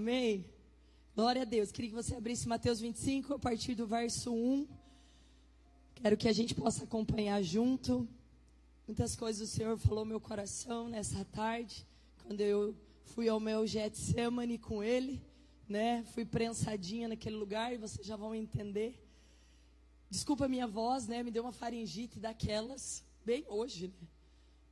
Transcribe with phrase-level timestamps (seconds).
[0.00, 0.46] Amém?
[1.14, 1.70] Glória a Deus.
[1.70, 4.66] Queria que você abrisse Mateus 25, a partir do verso 1.
[5.96, 8.08] Quero que a gente possa acompanhar junto.
[8.86, 11.86] Muitas coisas o Senhor falou meu coração nessa tarde,
[12.24, 12.74] quando eu
[13.12, 15.22] fui ao meu Getsemane com Ele,
[15.68, 16.02] né?
[16.14, 18.98] Fui prensadinha naquele lugar e vocês já vão entender.
[20.08, 21.22] Desculpa a minha voz, né?
[21.22, 24.08] Me deu uma faringite daquelas, bem hoje, né?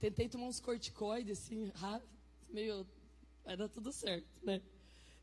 [0.00, 1.70] Tentei tomar uns corticoides, assim,
[2.48, 2.86] meio.
[3.45, 4.62] Vai dar tudo certo, né?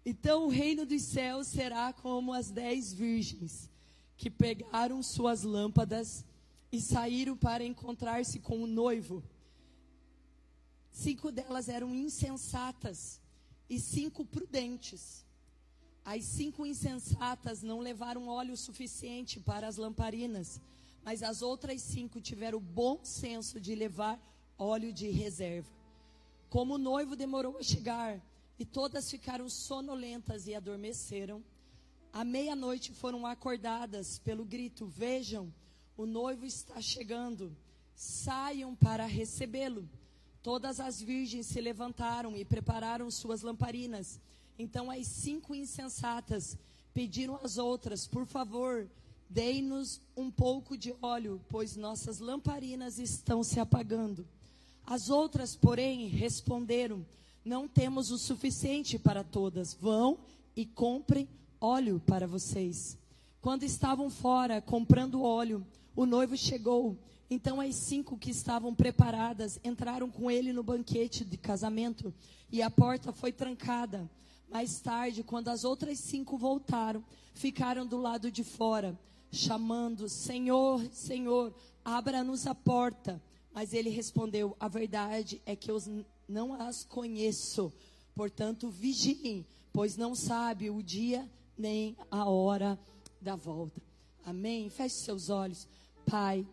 [0.06, 3.70] Então o reino dos céus será como as dez virgens
[4.16, 6.24] que pegaram suas lâmpadas
[6.72, 9.24] e saíram para encontrar-se com o noivo.
[10.92, 13.20] Cinco delas eram insensatas
[13.70, 15.26] e cinco prudentes.
[16.06, 20.62] As cinco insensatas não levaram óleo suficiente para as lamparinas,
[21.04, 24.20] mas as outras cinco tiveram o bom senso de levar
[24.58, 25.70] óleo de reserva.
[26.48, 28.22] Como o noivo demorou a chegar
[28.58, 31.44] e todas ficaram sonolentas e adormeceram,
[32.14, 35.54] à meia-noite foram acordadas pelo grito: Vejam,
[35.98, 37.56] o noivo está chegando,
[37.96, 39.90] saiam para recebê-lo.
[40.42, 44.20] Todas as virgens se levantaram e prepararam suas lamparinas.
[44.58, 46.58] Então as cinco insensatas
[46.94, 48.88] pediram às outras: Por favor,
[49.30, 54.26] dei-nos um pouco de óleo, pois nossas lamparinas estão se apagando.
[54.86, 57.06] As outras, porém, responderam:
[57.46, 59.76] Não temos o suficiente para todas.
[59.76, 60.18] Vão
[60.56, 61.30] e comprem
[61.62, 62.98] óleo para vocês.
[63.40, 65.64] Quando estavam fora comprando óleo,
[65.96, 66.98] o noivo chegou.
[67.30, 72.12] Então as cinco que estavam preparadas entraram com ele no banquete de casamento
[72.52, 74.10] e a porta foi trancada.
[74.50, 77.04] Mais tarde, quando as outras cinco voltaram,
[77.36, 79.00] ficaram do lado de fora,
[79.32, 83.22] chamando: Senhor, Senhor, abra-nos a porta.
[83.54, 85.78] Mas ele respondeu: A verdade é que eu
[86.28, 87.72] não as conheço.
[88.14, 92.80] Portanto, vigiem, pois não sabe o dia nem a hora
[93.22, 93.82] da volta.
[94.24, 94.70] Amém?
[94.70, 95.68] Feche seus olhos.
[96.06, 96.46] Pai,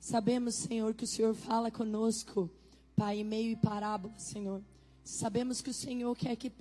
[0.00, 2.50] sabemos, Senhor, que o Senhor fala conosco,
[2.96, 4.62] Pai, em meio e parábola, Senhor.
[5.04, 6.52] Sabemos que o Senhor quer que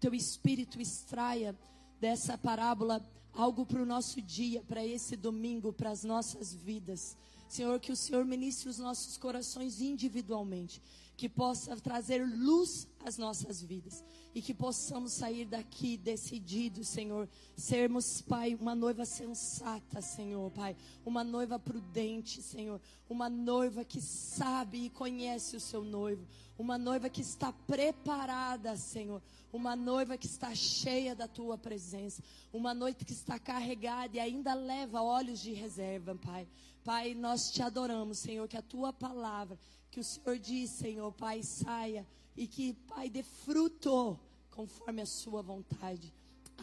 [0.00, 1.54] teu espírito extraia
[2.00, 3.02] dessa parábola
[3.32, 7.16] algo para o nosso dia, para esse domingo, para as nossas vidas.
[7.48, 10.82] Senhor, que o Senhor ministre os nossos corações individualmente,
[11.16, 14.04] que possa trazer luz às nossas vidas
[14.34, 20.76] e que possamos sair daqui decididos, Senhor, sermos, Pai, uma noiva sensata, Senhor, Pai,
[21.06, 26.26] uma noiva prudente, Senhor, uma noiva que sabe e conhece o seu noivo,
[26.58, 29.22] uma noiva que está preparada, Senhor,
[29.52, 32.20] uma noiva que está cheia da tua presença,
[32.52, 36.48] uma noite que está carregada e ainda leva olhos de reserva, Pai.
[36.84, 39.58] Pai, nós te adoramos, Senhor, que a tua palavra,
[39.94, 42.04] que o Senhor diz, Senhor, Pai, saia
[42.36, 44.18] e que, Pai, dê fruto
[44.50, 46.12] conforme a sua vontade.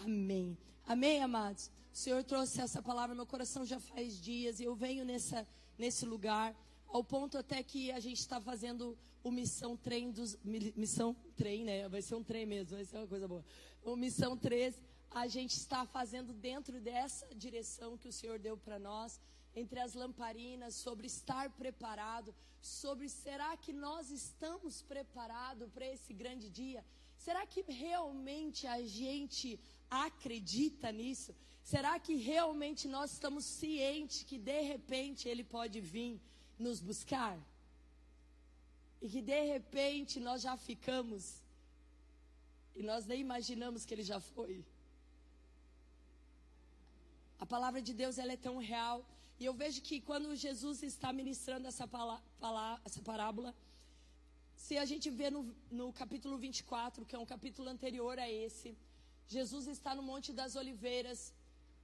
[0.04, 0.58] Amém.
[0.86, 1.72] Amém, amados.
[1.94, 5.48] O Senhor trouxe essa palavra meu coração já faz dias e eu venho nessa,
[5.78, 6.54] nesse lugar,
[6.90, 10.38] ao ponto até que a gente está fazendo o Missão Trem dos.
[10.44, 11.88] Missão Trem, né?
[11.88, 13.46] Vai ser um trem mesmo, vai ser uma coisa boa.
[13.82, 14.78] O Missão 13,
[15.10, 19.22] a gente está fazendo dentro dessa direção que o Senhor deu para nós
[19.56, 26.50] entre as lamparinas, sobre estar preparado, sobre será que nós estamos preparados para esse grande
[26.50, 26.84] dia?
[27.18, 29.60] Será que realmente a gente
[29.90, 31.36] acredita nisso?
[31.64, 36.20] Será que realmente nós estamos cientes que de repente ele pode vir
[36.58, 37.38] nos buscar?
[39.02, 41.42] E que de repente nós já ficamos
[42.76, 44.64] e nós nem imaginamos que ele já foi?
[47.40, 49.06] A palavra de Deus ela é tão real
[49.42, 51.90] e eu vejo que quando Jesus está ministrando essa,
[52.86, 53.56] essa parábola,
[54.56, 55.42] se a gente vê no,
[55.72, 58.78] no capítulo 24, que é um capítulo anterior a esse,
[59.28, 61.34] Jesus está no Monte das Oliveiras,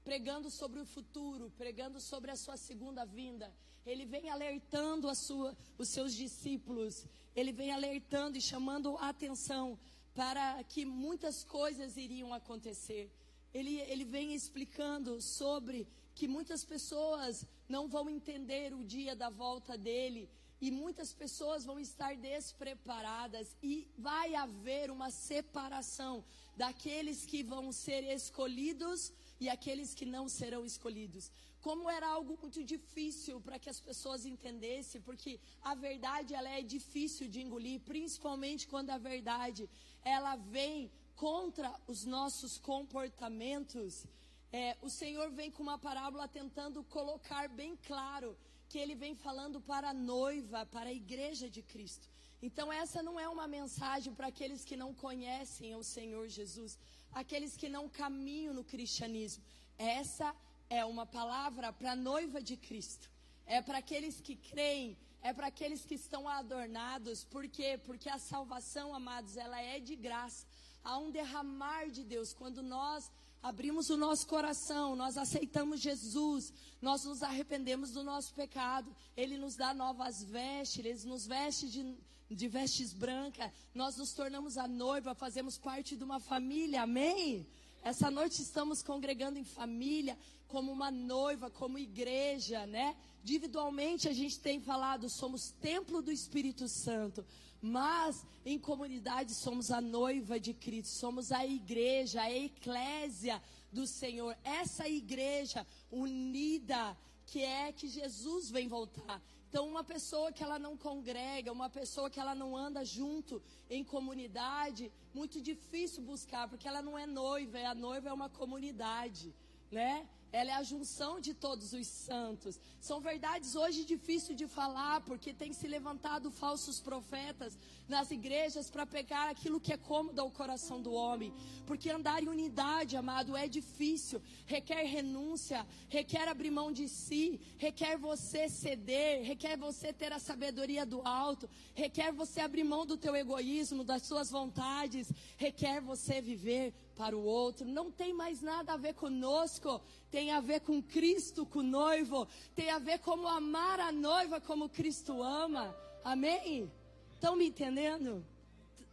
[0.04, 3.52] pregando sobre o futuro, pregando sobre a sua segunda vinda.
[3.88, 9.80] Ele vem alertando sua, os seus discípulos, ele vem alertando e chamando a atenção
[10.14, 13.10] para que muitas coisas iriam acontecer.
[13.52, 19.78] Ele, ele vem explicando sobre que muitas pessoas não vão entender o dia da volta
[19.78, 20.24] dele
[20.60, 26.26] e muitas pessoas vão estar despreparadas e vai haver uma separação
[26.64, 31.32] daqueles que vão ser escolhidos e aqueles que não serão escolhidos.
[31.62, 36.64] Como era algo muito difícil para que as pessoas entendessem, porque a verdade ela é
[36.64, 39.70] difícil de engolir, principalmente quando a verdade
[40.04, 44.08] ela vem contra os nossos comportamentos
[44.52, 48.38] é, o Senhor vem com uma parábola tentando colocar bem claro
[48.70, 52.08] que ele vem falando para a noiva, para a igreja de Cristo.
[52.42, 56.78] Então, essa não é uma mensagem para aqueles que não conhecem o Senhor Jesus,
[57.12, 59.44] aqueles que não caminham no cristianismo.
[59.78, 60.36] Essa
[60.70, 63.10] é uma palavra para a noiva de Cristo.
[63.46, 67.24] É para aqueles que creem, é para aqueles que estão adornados.
[67.24, 67.80] Por quê?
[67.86, 70.46] Porque a salvação, amados, ela é de graça.
[70.84, 73.12] Há um derramar de Deus quando nós
[73.42, 79.56] abrimos o nosso coração, nós aceitamos Jesus, nós nos arrependemos do nosso pecado, Ele nos
[79.56, 81.96] dá novas vestes, Ele nos veste de,
[82.30, 87.48] de vestes brancas, nós nos tornamos a noiva, fazemos parte de uma família, amém?
[87.84, 90.18] Essa noite estamos congregando em família,
[90.48, 92.96] como uma noiva, como igreja, né?
[93.24, 97.26] Individualmente a gente tem falado, somos templo do Espírito Santo.
[97.62, 104.38] Mas em comunidade somos a noiva de Cristo, somos a igreja, a eclésia do Senhor.
[104.44, 109.22] Essa igreja unida que é que Jesus vem voltar.
[109.50, 113.84] Então, uma pessoa que ela não congrega, uma pessoa que ela não anda junto em
[113.84, 119.34] comunidade, muito difícil buscar, porque ela não é noiva, a noiva é uma comunidade,
[119.72, 120.08] né?
[120.38, 122.60] Ela é a junção de todos os santos.
[122.80, 127.58] São verdades hoje difíceis de falar, porque tem se levantado falsos profetas
[127.88, 131.34] nas igrejas para pegar aquilo que é cômodo ao coração do homem.
[131.66, 134.22] Porque andar em unidade, amado, é difícil.
[134.46, 140.86] Requer renúncia, requer abrir mão de si, requer você ceder, requer você ter a sabedoria
[140.86, 146.74] do alto, requer você abrir mão do teu egoísmo, das suas vontades, requer você viver
[146.96, 147.66] para o outro.
[147.66, 149.80] Não tem mais nada a ver conosco,
[150.10, 154.42] tem a ver com Cristo, com o noivo, tem a ver como amar a noiva
[154.42, 155.76] como Cristo ama.
[156.04, 156.72] Amém?
[157.18, 158.24] Estão me entendendo?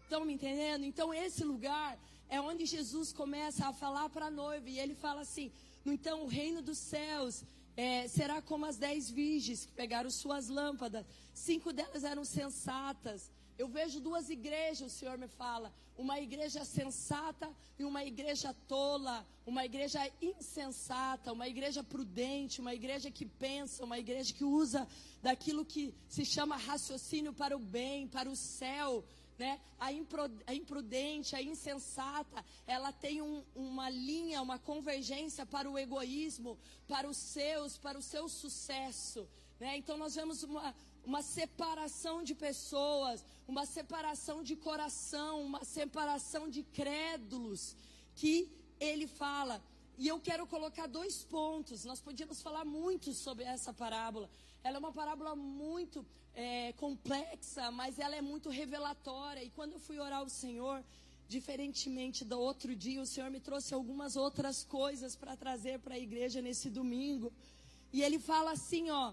[0.02, 0.82] Estão me entendendo?
[0.82, 1.98] Então, esse lugar
[2.30, 5.52] é onde Jesus começa a falar para a noiva, e ele fala assim:
[5.84, 7.44] então o reino dos céus
[7.76, 11.04] é, será como as dez virgens que pegaram suas lâmpadas,
[11.34, 17.48] cinco delas eram sensatas eu vejo duas igrejas, o Senhor me fala, uma igreja sensata
[17.78, 23.98] e uma igreja tola, uma igreja insensata, uma igreja prudente, uma igreja que pensa, uma
[23.98, 24.88] igreja que usa
[25.22, 29.04] daquilo que se chama raciocínio para o bem, para o céu.
[29.38, 29.60] Né?
[29.80, 29.92] A,
[30.54, 37.16] imprudente, a insensata, ela tem um, uma linha, uma convergência para o egoísmo, para os
[37.16, 39.28] seus, para o seu sucesso.
[39.58, 39.76] Né?
[39.76, 40.74] Então nós vemos uma,
[41.04, 47.76] uma separação de pessoas, uma separação de coração, uma separação de crédulos,
[48.14, 49.62] que ele fala.
[49.96, 51.84] E eu quero colocar dois pontos.
[51.84, 54.28] Nós podíamos falar muito sobre essa parábola.
[54.62, 56.04] Ela é uma parábola muito
[56.34, 59.44] é, complexa, mas ela é muito revelatória.
[59.44, 60.82] E quando eu fui orar ao Senhor,
[61.28, 65.98] diferentemente do outro dia, o Senhor me trouxe algumas outras coisas para trazer para a
[65.98, 67.32] igreja nesse domingo.
[67.92, 69.12] E ele fala assim, ó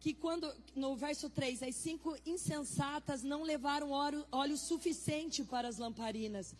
[0.00, 5.76] que quando, no verso 3, as cinco insensatas não levaram óleo, óleo suficiente para as
[5.76, 6.54] lamparinas.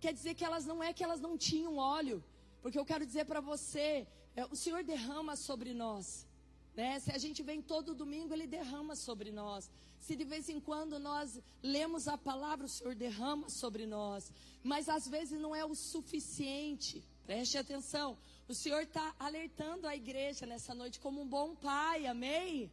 [0.00, 2.24] Quer dizer que elas não é que elas não tinham óleo,
[2.62, 6.26] porque eu quero dizer para você, é, o Senhor derrama sobre nós.
[6.74, 6.98] Né?
[7.00, 9.70] Se a gente vem todo domingo, Ele derrama sobre nós.
[9.98, 14.32] Se de vez em quando nós lemos a palavra, o Senhor derrama sobre nós.
[14.62, 17.04] Mas às vezes não é o suficiente.
[17.26, 18.16] Preste atenção.
[18.48, 22.70] O Senhor está alertando a igreja nessa noite como um bom pai, amém?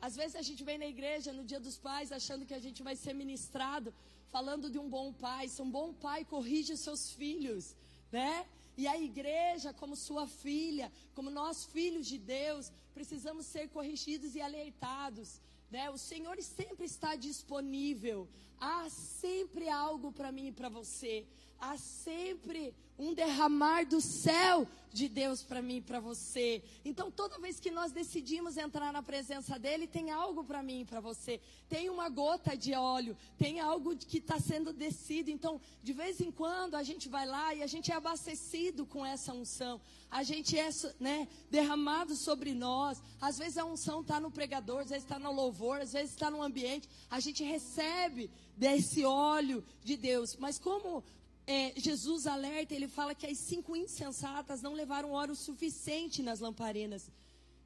[0.00, 2.82] Às vezes a gente vem na igreja no dia dos pais achando que a gente
[2.82, 3.92] vai ser ministrado,
[4.30, 5.48] falando de um bom pai.
[5.48, 7.76] Se um bom pai corrige seus filhos,
[8.10, 8.46] né?
[8.76, 14.40] E a igreja, como sua filha, como nós filhos de Deus, precisamos ser corrigidos e
[14.40, 15.40] alertados.
[15.70, 15.90] Né?
[15.90, 18.26] O Senhor sempre está disponível.
[18.58, 21.26] Há sempre algo para mim e para você.
[21.60, 26.62] Há sempre um derramar do céu de Deus para mim e para você.
[26.84, 30.84] Então, toda vez que nós decidimos entrar na presença dele, tem algo para mim e
[30.84, 31.40] para você.
[31.68, 35.30] Tem uma gota de óleo, tem algo que está sendo descido.
[35.30, 39.06] Então, de vez em quando a gente vai lá e a gente é abastecido com
[39.06, 39.80] essa unção.
[40.10, 43.00] A gente é né, derramado sobre nós.
[43.20, 46.30] Às vezes a unção está no pregador, às vezes está no louvor, às vezes está
[46.30, 46.88] no ambiente.
[47.08, 50.36] A gente recebe desse óleo de Deus.
[50.36, 51.04] Mas como
[51.50, 57.10] é, Jesus alerta, ele fala que as cinco insensatas não levaram óleo suficiente nas lamparinas.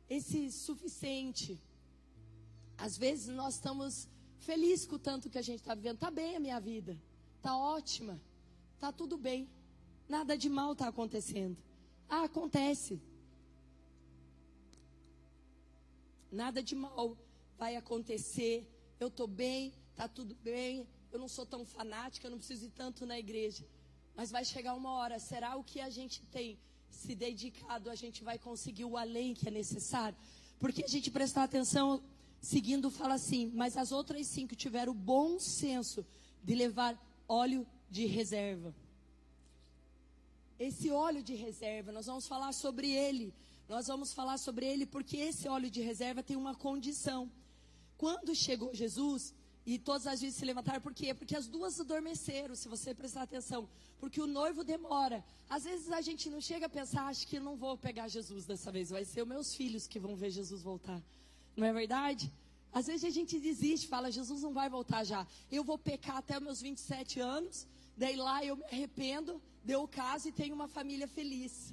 [0.08, 1.60] Esse suficiente.
[2.78, 5.96] Às vezes nós estamos felizes com o tanto que a gente está vivendo.
[5.96, 6.98] Está bem a minha vida.
[7.36, 8.18] Está ótima.
[8.74, 9.46] Está tudo bem.
[10.08, 11.56] Nada de mal está acontecendo.
[12.08, 12.98] Ah, acontece.
[16.32, 17.18] Nada de mal
[17.58, 18.66] vai acontecer.
[18.98, 20.86] Eu estou bem, está tudo bem.
[21.14, 23.64] Eu não sou tão fanática, eu não preciso ir tanto na igreja.
[24.16, 26.58] Mas vai chegar uma hora, será o que a gente tem
[26.90, 30.18] se dedicado, a gente vai conseguir o além que é necessário?
[30.58, 32.02] Porque a gente prestar atenção,
[32.40, 36.04] seguindo, fala assim: Mas as outras cinco tiveram o bom senso
[36.42, 36.92] de levar
[37.28, 38.74] óleo de reserva.
[40.58, 43.32] Esse óleo de reserva, nós vamos falar sobre ele.
[43.68, 47.30] Nós vamos falar sobre ele porque esse óleo de reserva tem uma condição.
[47.96, 49.32] Quando chegou Jesus,
[49.66, 51.14] e todas as vezes se levantaram, por quê?
[51.14, 53.68] Porque as duas adormeceram, se você prestar atenção.
[53.98, 55.24] Porque o noivo demora.
[55.48, 58.70] Às vezes a gente não chega a pensar, acho que não vou pegar Jesus dessa
[58.70, 61.02] vez, vai ser os meus filhos que vão ver Jesus voltar.
[61.56, 62.30] Não é verdade?
[62.72, 65.26] Às vezes a gente desiste, fala, Jesus não vai voltar já.
[65.50, 67.66] Eu vou pecar até meus 27 anos,
[67.96, 71.72] daí lá eu me arrependo, deu o caso e tenho uma família feliz.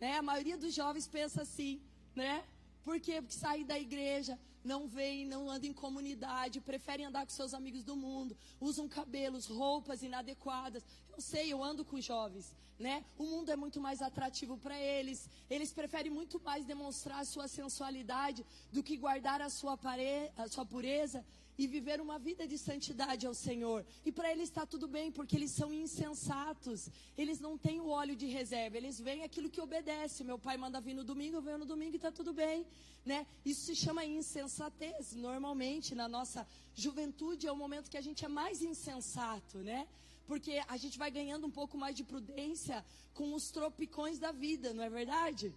[0.00, 0.16] Né?
[0.16, 1.80] A maioria dos jovens pensa assim,
[2.14, 2.42] né?
[2.82, 3.20] Por quê?
[3.20, 7.84] Porque saem da igreja, não vêm, não andam em comunidade, preferem andar com seus amigos
[7.84, 10.84] do mundo, usam cabelos, roupas inadequadas.
[11.14, 13.04] Eu sei, eu ando com jovens, né?
[13.16, 15.30] O mundo é muito mais atrativo para eles.
[15.48, 20.30] Eles preferem muito mais demonstrar a sua sensualidade do que guardar a sua, pare...
[20.36, 21.24] a sua pureza
[21.58, 23.84] e viver uma vida de santidade ao Senhor.
[24.04, 26.90] E para eles está tudo bem, porque eles são insensatos.
[27.16, 30.24] Eles não têm o óleo de reserva, eles veem aquilo que obedece.
[30.24, 32.66] Meu pai manda vir no domingo, eu venho no domingo e está tudo bem.
[33.04, 33.26] Né?
[33.44, 35.14] Isso se chama insensatez.
[35.14, 39.86] Normalmente, na nossa juventude, é o momento que a gente é mais insensato, né?
[40.26, 42.84] Porque a gente vai ganhando um pouco mais de prudência
[43.14, 45.54] com os tropicões da vida, não é verdade?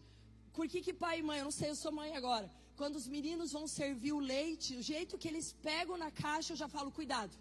[0.53, 2.49] Por que, que pai e mãe, eu não sei, eu sou mãe agora
[2.79, 6.59] quando os meninos vão servir o leite, o jeito que eles pegam na caixa, eu
[6.61, 7.33] já falo, cuidado.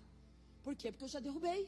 [0.64, 0.88] Por quê?
[0.90, 1.62] Porque eu já derrubei.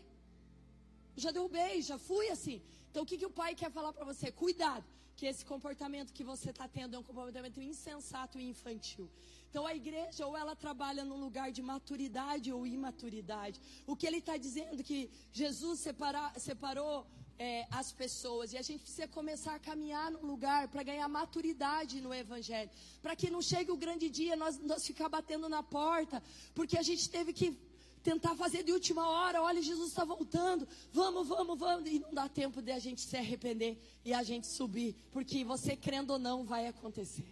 [1.17, 2.57] Eu já derrubei, já fui assim.
[2.89, 4.27] Então o que, que o pai quer falar para você?
[4.45, 4.85] Cuidado,
[5.19, 9.07] que esse comportamento que você está tendo é um comportamento insensato e infantil.
[9.49, 13.61] Então a igreja ou ela trabalha num lugar de maturidade ou imaturidade.
[13.87, 14.99] O que ele está dizendo que
[15.33, 17.07] Jesus separa, separou
[17.40, 18.52] é, as pessoas.
[18.52, 22.68] E a gente precisa começar a caminhar num lugar para ganhar maturidade no Evangelho.
[23.00, 26.23] Para que não chegue o grande dia, nós, nós ficar batendo na porta,
[26.54, 27.56] porque a gente teve que
[28.02, 29.42] tentar fazer de última hora.
[29.42, 30.68] Olha, Jesus está voltando.
[30.92, 31.90] Vamos, vamos, vamos.
[31.90, 34.94] E não dá tempo de a gente se arrepender e a gente subir.
[35.11, 37.26] Porque você crendo ou não, vai acontecer.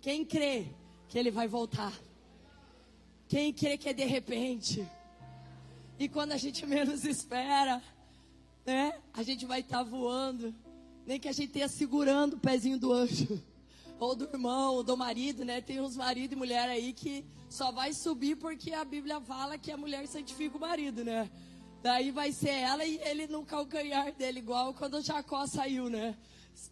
[0.00, 0.68] Quem crê
[1.10, 1.92] que ele vai voltar?
[3.28, 4.86] Quem crê que é de repente?
[5.98, 7.82] E quando a gente menos espera,
[8.64, 8.94] né?
[9.12, 10.54] A gente vai estar tá voando.
[11.06, 13.42] Nem que a gente tenha segurando o pezinho do anjo.
[13.98, 15.60] Ou do irmão, ou do marido, né?
[15.60, 19.70] Tem uns marido e mulher aí que só vai subir porque a Bíblia fala que
[19.70, 21.30] a mulher santifica o marido, né?
[21.82, 26.16] Daí vai ser ela e ele no calcanhar dele, igual quando Jacó saiu, né?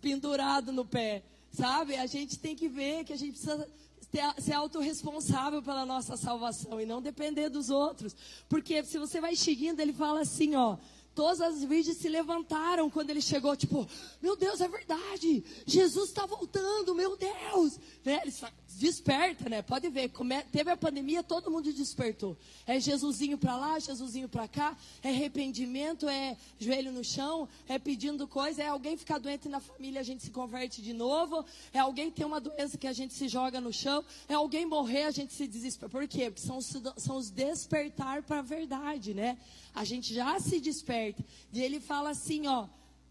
[0.00, 1.23] Pendurado no pé.
[1.52, 1.94] Sabe?
[1.97, 3.68] A gente tem que ver que a gente precisa
[4.11, 8.14] ter, ser autorresponsável pela nossa salvação e não depender dos outros.
[8.49, 10.76] Porque se você vai seguindo, ele fala assim, ó.
[11.20, 13.86] Todas as virgens se levantaram quando ele chegou, tipo,
[14.22, 17.78] meu Deus, é verdade, Jesus está voltando, meu Deus.
[18.02, 18.20] Né?
[18.22, 18.40] Eles
[18.78, 19.62] desperta, né?
[19.62, 20.42] Pode ver, come...
[20.44, 22.36] teve a pandemia, todo mundo despertou.
[22.66, 28.26] É Jesusinho para lá, Jesusinho para cá, é arrependimento, é joelho no chão, é pedindo
[28.28, 32.10] coisa, é alguém ficar doente na família, a gente se converte de novo, é alguém
[32.10, 35.32] ter uma doença que a gente se joga no chão, é alguém morrer, a gente
[35.32, 35.90] se desespera.
[35.90, 36.30] Por quê?
[36.30, 39.38] Porque são os, são os despertar para a verdade, né?
[39.74, 41.24] A gente já se desperta.
[41.52, 42.66] E ele fala assim, ó,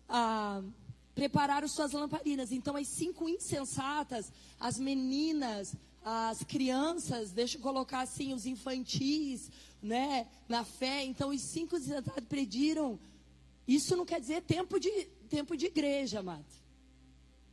[0.08, 0.62] ah,
[1.20, 2.50] prepararam suas lamparinas.
[2.50, 10.28] Então, as cinco insensatas, as meninas, as crianças, deixa eu colocar assim, os infantis, né,
[10.48, 11.04] na fé.
[11.04, 12.98] Então, os cinco insensatos pediram.
[13.68, 14.90] Isso não quer dizer tempo de,
[15.30, 16.46] tempo de igreja, amado.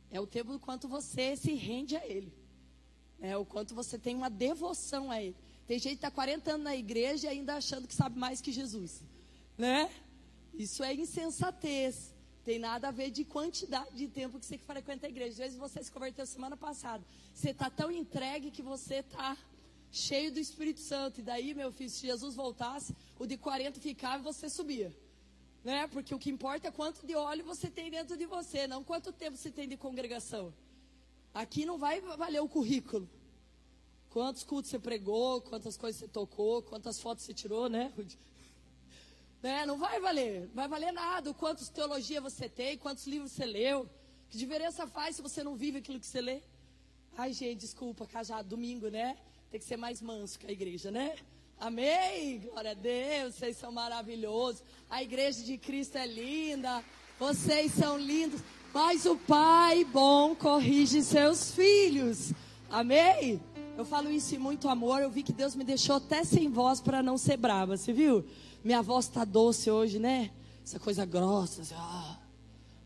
[0.09, 2.31] É o tempo do quanto você se rende a Ele.
[3.19, 5.35] É o quanto você tem uma devoção a Ele.
[5.67, 8.53] Tem gente que está 40 anos na igreja e ainda achando que sabe mais que
[8.53, 9.03] Jesus.
[9.57, 9.91] Né?
[10.53, 12.15] Isso é insensatez.
[12.47, 15.31] Tem nada a ver de quantidade de tempo que você frequenta a igreja.
[15.31, 17.03] Às vezes você se converteu semana passada.
[17.33, 19.35] Você está tão entregue que você está
[19.91, 21.19] cheio do Espírito Santo.
[21.19, 24.95] E daí, meu filho, se Jesus voltasse, o de 40 ficava e você subia.
[25.61, 25.87] Né?
[25.87, 29.11] Porque o que importa é quanto de óleo você tem dentro de você, não quanto
[29.11, 30.53] tempo você tem de congregação.
[31.33, 33.09] Aqui não vai valer o currículo.
[34.09, 37.91] Quantos cultos você pregou, quantas coisas você tocou, quantas fotos você tirou, né?
[39.41, 39.65] Né?
[39.65, 41.33] Não vai valer, não vai valer nada.
[41.33, 43.89] Quantos teologia você tem, quantos livros você leu.
[44.29, 46.41] Que diferença faz se você não vive aquilo que você lê?
[47.17, 49.17] Ai, gente, desculpa, cajado, domingo, né?
[49.49, 51.15] Tem que ser mais manso que a igreja, né?
[51.59, 52.39] Amém?
[52.39, 54.61] Glória a Deus, vocês são maravilhosos.
[54.89, 56.83] A igreja de Cristo é linda,
[57.19, 58.41] vocês são lindos.
[58.73, 62.31] Mas o Pai bom corrige seus filhos.
[62.69, 63.41] Amém?
[63.77, 65.01] Eu falo isso em muito amor.
[65.01, 68.23] Eu vi que Deus me deixou até sem voz para não ser brava, você viu?
[68.67, 70.29] Minha voz está doce hoje, né?
[70.61, 72.19] Essa coisa grossa, assim, ah,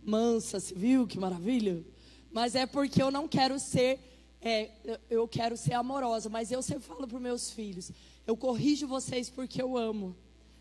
[0.04, 1.84] mansa, você viu que maravilha?
[2.32, 4.00] Mas é porque eu não quero ser
[4.40, 4.70] é,
[5.10, 7.92] eu quero ser amorosa, mas eu sempre falo para os meus filhos,
[8.28, 10.16] eu corrijo vocês porque eu amo,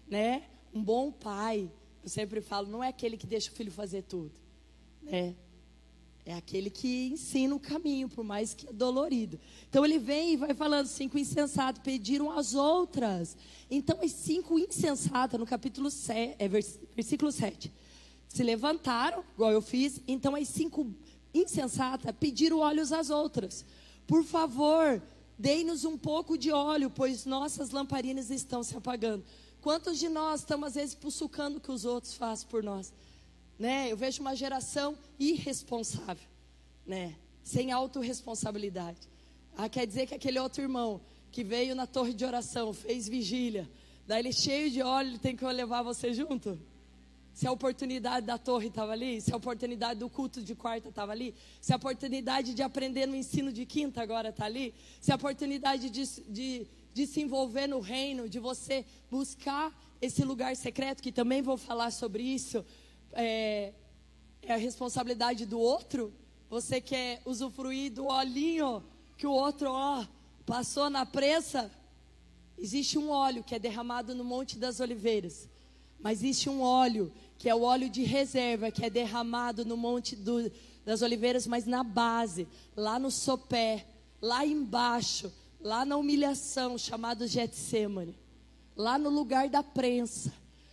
[0.08, 0.44] né?
[0.72, 1.70] Um bom pai,
[2.02, 4.32] eu sempre falo, não é aquele que deixa o filho fazer tudo,
[5.02, 5.34] né?
[6.30, 9.36] É aquele que ensina o caminho, por mais que é dolorido.
[9.68, 13.36] Então ele vem e vai falando: cinco insensatos pediram às outras.
[13.68, 17.72] Então as cinco insensatas, no capítulo 7, é, versículo 7,
[18.28, 20.00] se levantaram, igual eu fiz.
[20.06, 20.94] Então as cinco
[21.34, 23.64] insensatas pediram olhos às outras.
[24.06, 25.02] Por favor,
[25.36, 29.24] dei-nos um pouco de óleo, pois nossas lamparinas estão se apagando.
[29.60, 32.92] Quantos de nós estamos às vezes pussucando o que os outros fazem por nós?
[33.60, 33.92] Né?
[33.92, 36.26] Eu vejo uma geração irresponsável,
[36.86, 37.14] né?
[37.42, 38.96] Sem autorresponsabilidade.
[39.54, 40.98] Ah, quer dizer que aquele outro irmão
[41.30, 43.68] que veio na torre de oração, fez vigília,
[44.06, 46.58] daí ele cheio de óleo, ele tem que levar você junto?
[47.34, 51.12] Se a oportunidade da torre estava ali, se a oportunidade do culto de quarta estava
[51.12, 55.16] ali, se a oportunidade de aprender no ensino de quinta agora está ali, se a
[55.16, 61.12] oportunidade de, de, de se envolver no reino, de você buscar esse lugar secreto, que
[61.12, 62.64] também vou falar sobre isso,
[63.12, 63.72] é,
[64.42, 66.12] é a responsabilidade do outro.
[66.48, 68.82] Você quer usufruir do olhinho
[69.16, 70.06] que o outro ó,
[70.46, 71.70] passou na prensa?
[72.58, 75.48] Existe um óleo que é derramado no Monte das Oliveiras.
[75.98, 80.16] Mas existe um óleo, que é o óleo de reserva, que é derramado no Monte
[80.16, 80.50] do,
[80.84, 83.86] das Oliveiras, mas na base, lá no sopé,
[84.20, 88.18] lá embaixo, lá na humilhação, chamado Getsemane.
[88.76, 90.32] Lá no lugar da prensa.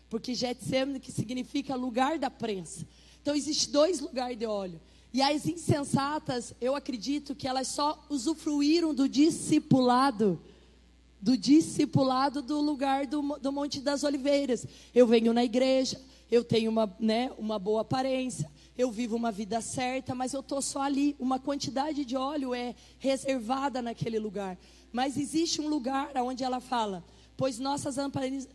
[0.09, 2.85] Porque Getsemane que significa lugar da prensa.
[3.21, 4.79] Então existe dois lugares de óleo.
[5.13, 10.39] E as insensatas, eu acredito que elas só usufruíram do discipulado
[11.19, 14.65] do discipulado do lugar do, do Monte das Oliveiras.
[14.93, 15.99] Eu venho na igreja,
[16.29, 20.61] eu tenho uma, né, uma boa aparência, eu vivo uma vida certa, mas eu estou
[20.61, 21.15] só ali.
[21.19, 24.57] Uma quantidade de óleo é reservada naquele lugar.
[24.91, 27.03] Mas existe um lugar onde ela fala,
[27.37, 28.49] pois nossas lamparinas,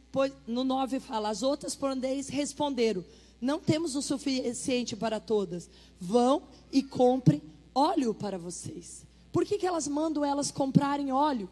[0.47, 3.05] no 9 fala, as outras porandeis responderam,
[3.41, 5.71] não temos o suficiente para todas.
[6.01, 7.43] Vão e comprem
[7.75, 9.05] óleo para vocês.
[9.33, 11.49] Por que, que elas mandam elas comprarem óleo?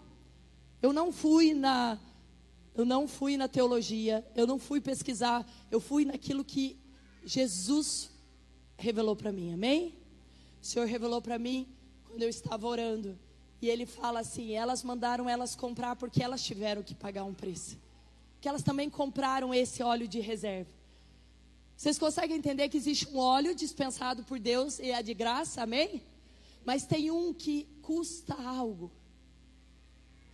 [0.83, 1.99] Eu não fui na
[2.73, 6.79] eu não fui na teologia, eu não fui pesquisar, eu fui naquilo que
[7.25, 8.11] Jesus
[8.77, 9.53] revelou para mim.
[9.53, 9.95] Amém?
[10.63, 11.67] O Senhor revelou para mim
[12.07, 13.19] quando eu estava orando.
[13.61, 17.79] E ele fala assim: elas mandaram elas comprar porque elas tiveram que pagar um preço.
[18.41, 20.71] Que elas também compraram esse óleo de reserva.
[21.77, 26.03] Vocês conseguem entender que existe um óleo dispensado por Deus e é de graça, amém?
[26.65, 28.91] Mas tem um que custa algo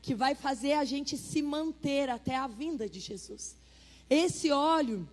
[0.02, 3.56] que vai fazer a gente se manter até a vinda de Jesus.
[4.08, 5.08] Esse óleo,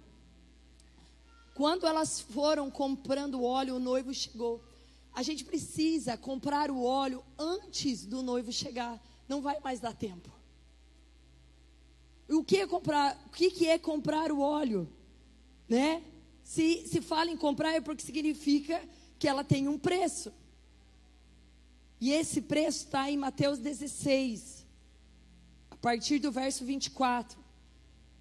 [1.55, 4.61] quando elas foram comprando o óleo, o noivo chegou.
[5.13, 9.01] A gente precisa comprar o óleo antes do noivo chegar.
[9.27, 10.31] Não vai mais dar tempo.
[12.27, 13.21] O que é comprar?
[13.27, 14.89] O que é comprar o óleo?
[15.69, 16.03] Né?
[16.43, 18.81] Se, se fala em comprar é porque significa
[19.19, 20.33] que ela tem um preço.
[22.01, 24.63] E esse preço está em Mateus 16
[25.83, 27.37] partir do verso 24.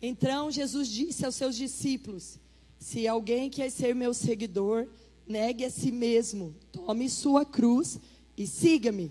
[0.02, 2.40] Então Jesus disse aos seus discípulos:
[2.76, 4.88] Se alguém quer ser meu seguidor,
[5.32, 7.98] negue a si mesmo, tome sua cruz
[8.36, 9.10] e siga-me.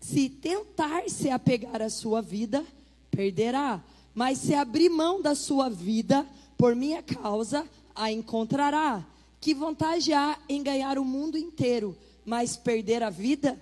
[0.00, 2.64] Se tentar se apegar à sua vida,
[3.10, 3.82] perderá.
[4.14, 6.24] Mas se abrir mão da sua vida
[6.56, 9.04] por minha causa, a encontrará.
[9.40, 13.60] Que vontade há em ganhar o mundo inteiro, mas perder a vida?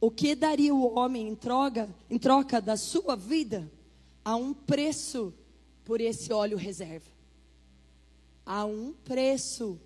[0.00, 3.70] O que daria o homem em troca, em troca da sua vida?
[4.24, 5.32] Há um preço
[5.84, 7.06] por esse óleo reserva.
[8.44, 9.80] Há um preço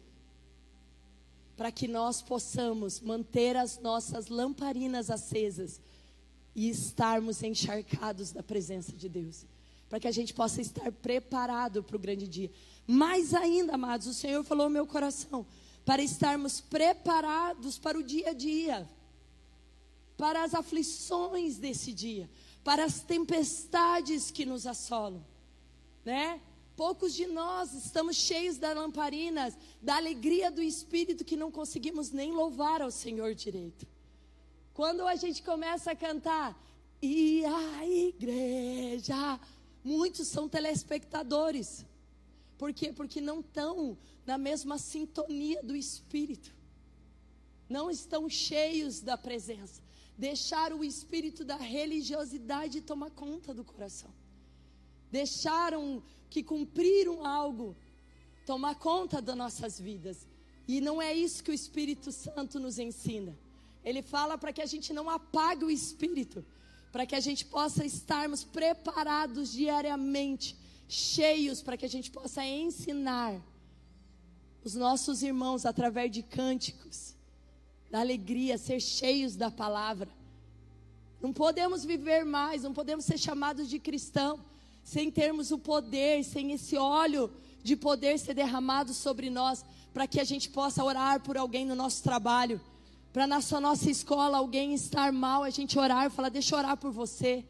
[1.60, 5.78] para que nós possamos manter as nossas lamparinas acesas
[6.56, 9.44] e estarmos encharcados da presença de Deus.
[9.86, 12.50] Para que a gente possa estar preparado para o grande dia.
[12.86, 15.44] Mais ainda, amados, o Senhor falou no meu coração,
[15.84, 18.88] para estarmos preparados para o dia a dia
[20.16, 22.28] para as aflições desse dia,
[22.64, 25.22] para as tempestades que nos assolam,
[26.06, 26.40] né?
[26.80, 32.32] Poucos de nós estamos cheios da lamparinas, da alegria do Espírito que não conseguimos nem
[32.32, 33.86] louvar ao Senhor direito.
[34.72, 36.58] Quando a gente começa a cantar,
[37.02, 39.38] e a igreja,
[39.84, 41.84] muitos são telespectadores.
[42.56, 42.90] Por quê?
[42.90, 46.50] Porque não estão na mesma sintonia do Espírito.
[47.68, 49.82] Não estão cheios da presença
[50.16, 54.10] deixaram o espírito da religiosidade tomar conta do coração.
[55.10, 57.76] Deixaram que cumpriram algo
[58.46, 60.26] tomar conta das nossas vidas.
[60.66, 63.36] E não é isso que o Espírito Santo nos ensina.
[63.84, 66.44] Ele fala para que a gente não apague o espírito,
[66.92, 70.56] para que a gente possa estarmos preparados diariamente,
[70.88, 73.40] cheios, para que a gente possa ensinar
[74.62, 77.14] os nossos irmãos através de cânticos,
[77.90, 80.08] da alegria, ser cheios da palavra.
[81.20, 84.38] Não podemos viver mais, não podemos ser chamados de cristão
[84.82, 87.30] sem termos o poder, sem esse óleo
[87.62, 91.74] de poder ser derramado sobre nós, para que a gente possa orar por alguém no
[91.74, 92.60] nosso trabalho,
[93.12, 96.58] para na sua nossa escola alguém estar mal, a gente orar e falar: Deixa eu
[96.58, 97.44] orar por você.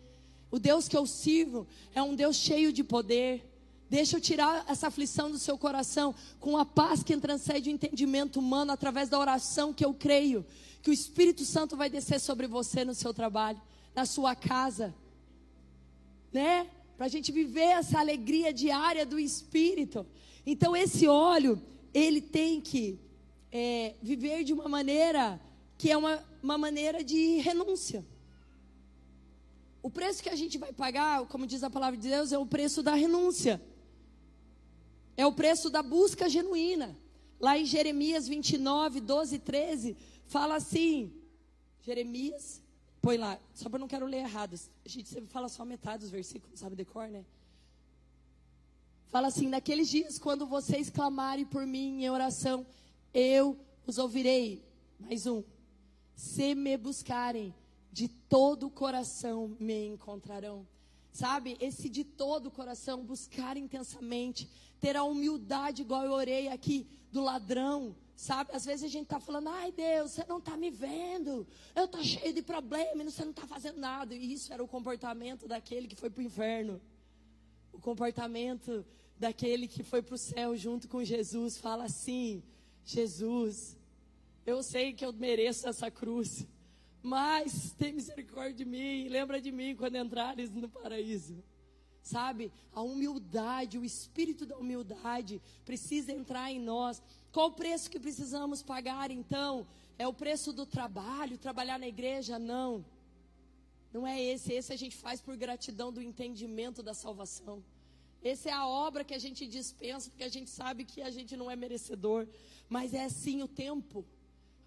[0.50, 3.46] O Deus que eu sirvo é um Deus cheio de poder.
[3.88, 8.38] Deixa eu tirar essa aflição do seu coração com a paz que transcende o entendimento
[8.38, 10.44] humano através da oração que eu creio
[10.82, 13.60] que o Espírito Santo vai descer sobre você no seu trabalho,
[13.94, 14.94] na sua casa,
[16.32, 16.66] né?
[17.00, 20.06] Para a gente viver essa alegria diária do Espírito.
[20.44, 21.58] Então esse óleo
[21.94, 23.00] ele tem que
[23.50, 25.40] é, viver de uma maneira
[25.78, 28.04] que é uma, uma maneira de renúncia.
[29.82, 32.44] O preço que a gente vai pagar, como diz a palavra de Deus, é o
[32.44, 33.58] preço da renúncia.
[35.16, 36.94] É o preço da busca genuína.
[37.40, 41.10] Lá em Jeremias 29, 12 e 13, fala assim:
[41.80, 42.60] Jeremias,
[43.00, 44.58] põe lá, só para não quero ler errado.
[44.84, 47.24] A gente sempre fala só metade dos versículos, sabe decor, né?
[49.08, 52.66] Fala assim: Naqueles dias, quando vocês clamarem por mim em oração,
[53.12, 54.64] eu os ouvirei.
[54.98, 55.42] Mais um.
[56.14, 57.54] Se me buscarem
[57.90, 60.66] de todo o coração, me encontrarão.
[61.12, 64.48] Sabe, esse de todo o coração, buscar intensamente,
[64.80, 68.50] ter a humildade, igual eu orei aqui do ladrão, sabe?
[68.52, 72.04] Às vezes a gente está falando, ai Deus, você não está me vendo, eu estou
[72.04, 74.14] cheio de problemas, você não está fazendo nada.
[74.14, 76.82] E isso era o comportamento daquele que foi para o inferno.
[77.72, 78.84] O comportamento
[79.18, 82.42] daquele que foi para o céu junto com Jesus, fala assim:
[82.84, 83.74] Jesus,
[84.44, 86.46] eu sei que eu mereço essa cruz,
[87.02, 91.42] mas tem misericórdia de mim, lembra de mim quando entrares no paraíso.
[92.02, 97.02] Sabe, a humildade, o espírito da humildade precisa entrar em nós.
[97.32, 99.66] Qual o preço que precisamos pagar então?
[99.98, 102.38] É o preço do trabalho, trabalhar na igreja?
[102.38, 102.84] Não.
[103.92, 107.62] Não é esse, esse a gente faz por gratidão do entendimento da salvação.
[108.22, 111.36] Essa é a obra que a gente dispensa, porque a gente sabe que a gente
[111.36, 112.26] não é merecedor.
[112.68, 114.04] Mas é sim o tempo.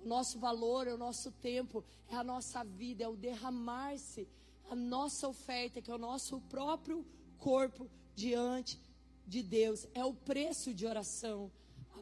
[0.03, 4.27] O nosso valor, é o nosso tempo, é a nossa vida, é o derramar-se,
[4.69, 7.05] a nossa oferta, que é o nosso próprio
[7.37, 8.79] corpo diante
[9.25, 9.87] de Deus.
[9.93, 11.51] É o preço de oração.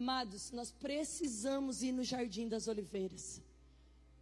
[0.01, 3.39] Amados, nós precisamos ir no Jardim das Oliveiras.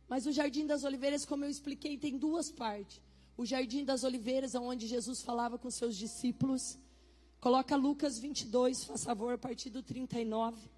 [0.09, 3.01] Mas o Jardim das Oliveiras, como eu expliquei, tem duas partes.
[3.37, 6.77] O Jardim das Oliveiras, onde Jesus falava com seus discípulos
[7.39, 10.69] Coloca Lucas 22, faz favor, a partir do 39.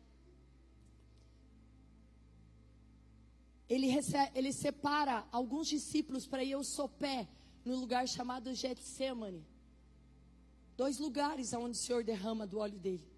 [3.68, 7.28] Ele, recebe, ele separa alguns discípulos para ir ao sopé,
[7.66, 9.44] no lugar chamado Getsemane.
[10.78, 13.11] Dois lugares onde o Senhor derrama do óleo dele.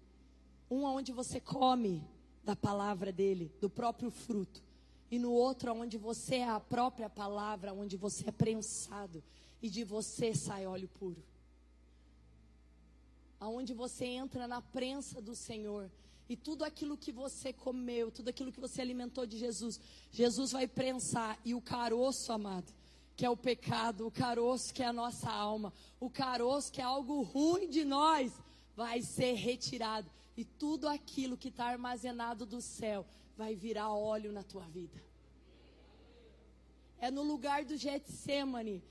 [0.74, 2.02] Um onde você come
[2.42, 4.62] da palavra dele, do próprio fruto.
[5.10, 9.22] E no outro onde você é a própria palavra, onde você é prensado
[9.62, 11.22] e de você sai óleo puro
[13.44, 15.90] aonde você entra na prensa do Senhor.
[16.26, 19.78] E tudo aquilo que você comeu, tudo aquilo que você alimentou de Jesus,
[20.10, 21.38] Jesus vai prensar.
[21.44, 22.72] E o caroço, amado,
[23.14, 26.84] que é o pecado, o caroço que é a nossa alma, o caroço que é
[26.84, 28.32] algo ruim de nós,
[28.74, 30.08] vai ser retirado.
[30.36, 35.02] E tudo aquilo que está armazenado do céu vai virar óleo na tua vida.
[36.98, 38.82] É no lugar do Getsemane,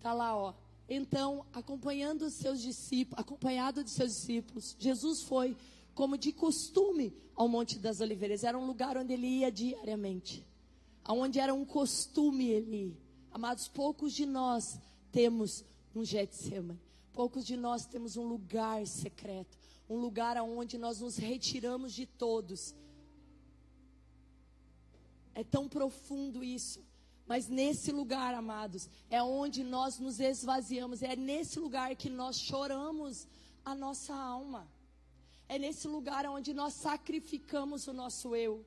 [0.00, 0.54] tá lá, ó.
[0.88, 5.56] Então, acompanhando os seus discípulos, acompanhado de seus discípulos, Jesus foi,
[5.94, 8.44] como de costume, ao Monte das Oliveiras.
[8.44, 10.44] Era um lugar onde ele ia diariamente.
[11.04, 12.96] Aonde era um costume ele.
[13.30, 14.78] Amados, poucos de nós
[15.10, 16.80] temos um Getsemane.
[17.12, 22.74] Poucos de nós temos um lugar secreto, um lugar aonde nós nos retiramos de todos.
[25.34, 26.82] É tão profundo isso.
[27.26, 33.26] Mas nesse lugar, amados, é onde nós nos esvaziamos, é nesse lugar que nós choramos
[33.64, 34.68] a nossa alma.
[35.48, 38.64] É nesse lugar onde nós sacrificamos o nosso eu.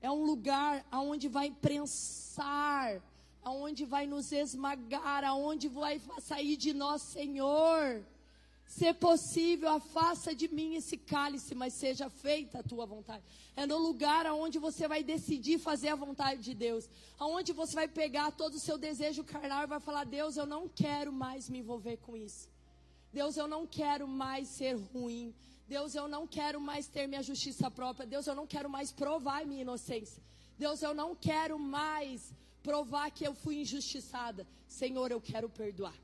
[0.00, 3.02] É um lugar aonde vai prensar,
[3.48, 8.04] aonde vai nos esmagar, aonde vai sair de nós, Senhor.
[8.76, 13.24] Se possível, afasta de mim esse cálice, mas seja feita a tua vontade.
[13.56, 16.84] É no lugar onde você vai decidir fazer a vontade de Deus.
[17.18, 20.68] Aonde você vai pegar todo o seu desejo carnal e vai falar: Deus, eu não
[20.68, 22.46] quero mais me envolver com isso.
[23.10, 25.34] Deus, eu não quero mais ser ruim.
[25.66, 28.06] Deus, eu não quero mais ter minha justiça própria.
[28.06, 30.22] Deus, eu não quero mais provar minha inocência.
[30.58, 34.46] Deus, eu não quero mais provar que eu fui injustiçada.
[34.66, 35.94] Senhor, eu quero perdoar.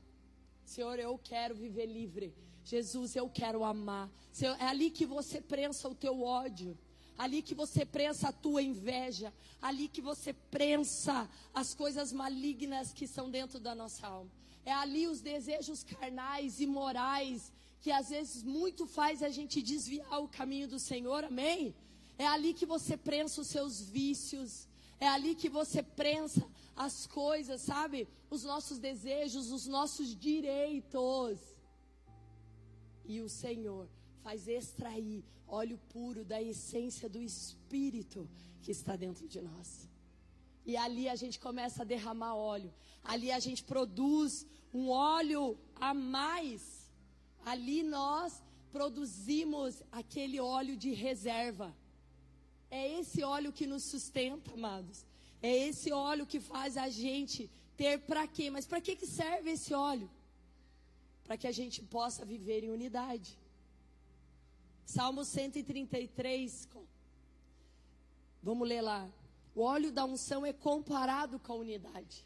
[0.65, 2.33] Senhor, eu quero viver livre.
[2.63, 4.09] Jesus, eu quero amar.
[4.31, 6.77] Senhor, é ali que você prensa o teu ódio.
[7.17, 9.33] Ali que você prensa a tua inveja.
[9.61, 14.31] Ali que você prensa as coisas malignas que são dentro da nossa alma.
[14.65, 17.53] É ali os desejos carnais e morais
[17.85, 21.23] que às vezes muito faz a gente desviar o caminho do Senhor.
[21.23, 21.75] Amém?
[22.17, 24.67] É ali que você prensa os seus vícios.
[24.99, 28.07] É ali que você prensa as coisas, sabe?
[28.29, 31.39] Os nossos desejos, os nossos direitos.
[33.05, 33.87] E o Senhor
[34.23, 38.27] faz extrair óleo puro da essência do Espírito
[38.61, 39.87] que está dentro de nós.
[40.65, 42.73] E ali a gente começa a derramar óleo.
[43.03, 46.91] Ali a gente produz um óleo a mais.
[47.45, 51.75] Ali nós produzimos aquele óleo de reserva.
[52.69, 55.05] É esse óleo que nos sustenta, amados.
[55.41, 58.49] É esse óleo que faz a gente ter para quê?
[58.49, 60.09] Mas para que, que serve esse óleo?
[61.23, 63.37] Para que a gente possa viver em unidade.
[64.85, 66.67] Salmo 133.
[68.41, 69.09] Vamos ler lá.
[69.55, 72.25] O óleo da unção é comparado com a unidade.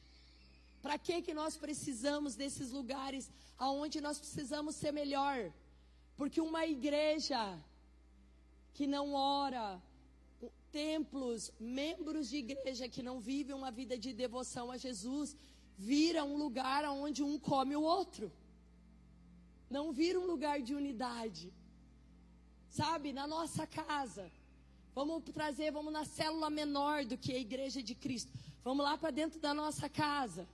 [0.82, 5.52] Para que que nós precisamos desses lugares aonde nós precisamos ser melhor?
[6.18, 7.58] Porque uma igreja
[8.74, 9.82] que não ora,
[10.72, 15.36] templos, membros de igreja que não vivem uma vida de devoção a Jesus,
[15.78, 18.32] vira um lugar onde um come o outro.
[19.70, 21.54] Não vira um lugar de unidade.
[22.70, 24.32] Sabe, na nossa casa.
[24.94, 28.32] Vamos trazer, vamos na célula menor do que a igreja de Cristo.
[28.64, 30.48] Vamos lá para dentro da nossa casa.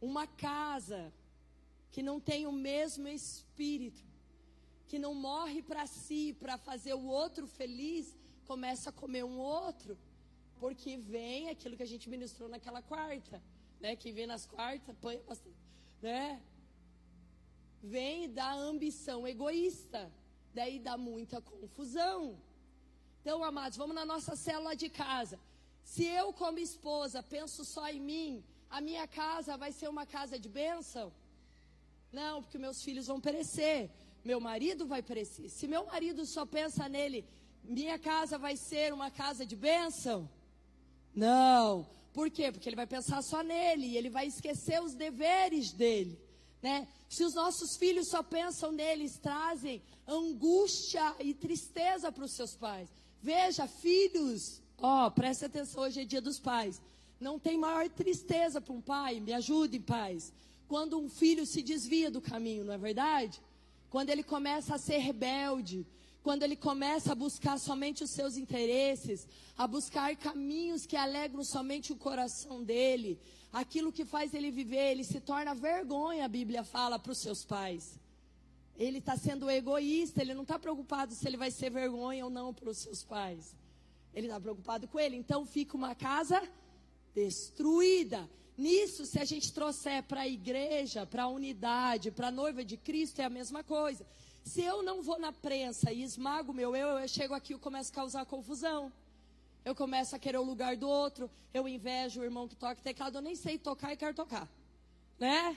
[0.00, 1.12] Uma casa
[1.92, 4.02] que não tem o mesmo espírito,
[4.88, 8.16] que não morre para si, para fazer o outro feliz,
[8.52, 9.92] começa a comer um outro,
[10.60, 13.36] porque vem aquilo que a gente ministrou naquela quarta,
[13.82, 13.90] né?
[13.96, 15.56] Que vem nas quartas, apanha bastante,
[16.02, 16.24] né?
[17.82, 20.00] Vem da ambição egoísta,
[20.58, 22.18] daí dá muita confusão.
[23.20, 25.36] Então, amados, vamos na nossa célula de casa.
[25.82, 30.38] Se eu, como esposa, penso só em mim, a minha casa vai ser uma casa
[30.38, 31.06] de bênção?
[32.20, 33.90] Não, porque meus filhos vão perecer,
[34.22, 35.48] meu marido vai perecer.
[35.48, 37.20] Se meu marido só pensa nele,
[37.62, 40.28] minha casa vai ser uma casa de bênção?
[41.14, 41.86] Não.
[42.12, 42.52] Por quê?
[42.52, 46.18] Porque ele vai pensar só nele e ele vai esquecer os deveres dele.
[46.60, 46.86] Né?
[47.08, 52.88] Se os nossos filhos só pensam neles, trazem angústia e tristeza para os seus pais.
[53.20, 56.80] Veja, filhos, ó, preste atenção, hoje é dia dos pais.
[57.20, 60.32] Não tem maior tristeza para um pai, me ajudem, pais.
[60.68, 63.40] Quando um filho se desvia do caminho, não é verdade?
[63.88, 65.86] Quando ele começa a ser rebelde,
[66.22, 71.92] quando ele começa a buscar somente os seus interesses, a buscar caminhos que alegram somente
[71.92, 73.20] o coração dele,
[73.52, 77.44] aquilo que faz ele viver, ele se torna vergonha, a Bíblia fala, para os seus
[77.44, 77.98] pais.
[78.76, 82.54] Ele está sendo egoísta, ele não está preocupado se ele vai ser vergonha ou não
[82.54, 83.54] para os seus pais.
[84.14, 85.16] Ele está preocupado com ele.
[85.16, 86.42] Então fica uma casa
[87.14, 88.28] destruída.
[88.56, 92.76] Nisso, se a gente trouxer para a igreja, para a unidade, para a noiva de
[92.76, 94.06] Cristo, é a mesma coisa.
[94.44, 97.90] Se eu não vou na prensa e esmago meu eu, eu chego aqui e começo
[97.92, 98.92] a causar confusão.
[99.64, 103.16] Eu começo a querer o lugar do outro, eu invejo o irmão que toca teclado,
[103.16, 104.48] eu nem sei tocar e quero tocar.
[105.18, 105.56] Né?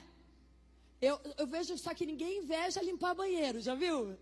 [1.00, 4.16] Eu, eu vejo só que ninguém inveja limpar banheiro, já viu?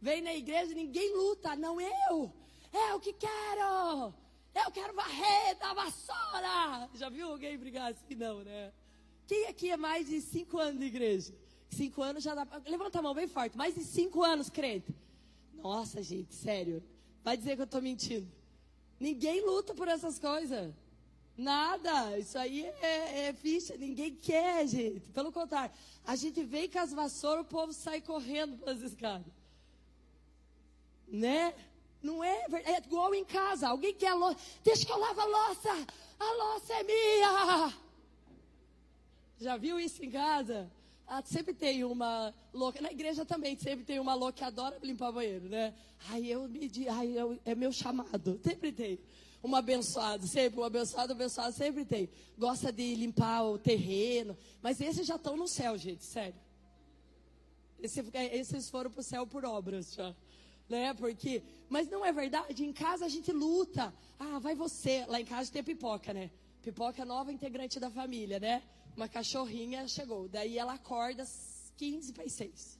[0.00, 2.32] Vem na igreja, ninguém luta, não eu.
[2.72, 4.14] É o que quero.
[4.54, 6.88] Eu quero varrer da vassoura.
[6.94, 8.14] Já viu alguém brigar assim?
[8.14, 8.72] Não, né?
[9.26, 11.34] Quem aqui é mais de cinco anos de igreja?
[11.72, 12.46] Cinco anos já dá.
[12.66, 13.56] Levanta a mão bem forte.
[13.56, 14.94] Mais de cinco anos, crente.
[15.54, 16.82] Nossa, gente, sério.
[17.24, 18.30] Vai dizer que eu estou mentindo.
[19.00, 20.74] Ninguém luta por essas coisas.
[21.36, 22.18] Nada.
[22.18, 23.74] Isso aí é, é ficha.
[23.76, 25.08] Ninguém quer, gente.
[25.10, 25.74] Pelo contrário.
[26.04, 29.32] A gente vem com as vassouras, o povo sai correndo pelas escadas.
[31.08, 31.54] Né?
[32.02, 33.68] Não é É igual em casa.
[33.68, 34.38] Alguém quer a louça.
[34.62, 35.70] Deixa que eu lavo a louça.
[36.20, 37.74] A louça é minha.
[39.38, 40.70] Já viu isso em casa?
[41.14, 45.12] Ah, sempre tem uma louca, na igreja também, sempre tem uma louca que adora limpar
[45.12, 45.74] banheiro, né?
[46.08, 48.98] Ai, eu me ai, eu, é meu chamado, sempre tem.
[49.42, 52.08] Uma abençoada, sempre, um abençoado, abençoado, sempre tem.
[52.38, 56.40] Gosta de limpar o terreno, mas esses já estão no céu, gente, sério.
[57.78, 60.16] Esse, é, esses foram para o céu por obras já.
[60.66, 60.94] Né?
[60.94, 63.92] Porque, mas não é verdade, em casa a gente luta.
[64.18, 65.04] Ah, vai você.
[65.06, 66.30] Lá em casa tem pipoca, né?
[66.62, 68.62] Pipoca nova integrante da família, né?
[68.96, 70.28] Uma cachorrinha chegou.
[70.28, 72.78] Daí ela acorda às 15 para as 6.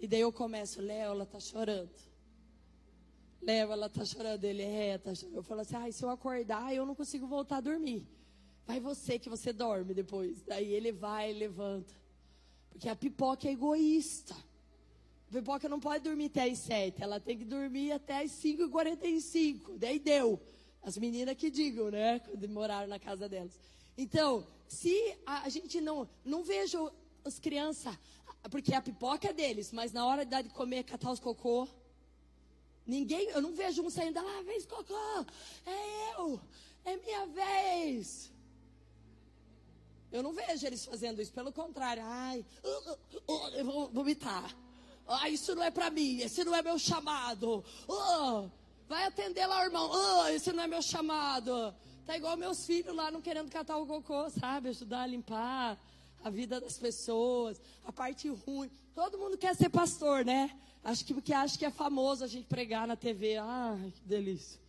[0.00, 1.90] E daí eu começo, Léo, ela tá chorando.
[3.40, 4.44] Leva, ela tá chorando.
[4.44, 5.36] Ele é, tá chorando.
[5.36, 8.06] Eu falo assim: ai, se eu acordar, eu não consigo voltar a dormir.
[8.66, 10.42] Vai você que você dorme depois.
[10.42, 11.94] Daí ele vai e levanta.
[12.70, 14.34] Porque a pipoca é egoísta.
[15.28, 17.02] A pipoca não pode dormir até as 7.
[17.02, 19.76] Ela tem que dormir até as 5h45.
[19.76, 20.40] Daí deu.
[20.82, 22.18] As meninas que digam, né?
[22.20, 23.58] Quando moraram na casa delas.
[23.96, 26.90] Então, se a, gente não, não vejo
[27.24, 27.96] as crianças,
[28.50, 31.68] porque a pipoca é deles, mas na hora de comer, catar os cocô,
[32.86, 34.94] ninguém, eu não vejo um saindo lá, ah, vez cocô,
[35.66, 36.40] é eu,
[36.84, 38.32] é minha vez.
[40.12, 44.54] Eu não vejo eles fazendo isso, pelo contrário, ai, uh, uh, uh, eu vou vomitar.
[45.06, 47.64] Ah, isso não é para mim, esse não é meu chamado.
[48.88, 49.90] Vai atender lá, irmão.
[49.90, 51.74] Uh, esse não é meu chamado.
[52.06, 54.68] Tá igual meus filhos lá não querendo catar o cocô, sabe?
[54.68, 55.78] Ajudar a limpar
[56.22, 58.70] a vida das pessoas, a parte ruim.
[58.94, 60.50] Todo mundo quer ser pastor, né?
[60.82, 63.38] Acho que porque acha que é famoso a gente pregar na TV.
[63.38, 64.60] Ai, que delícia.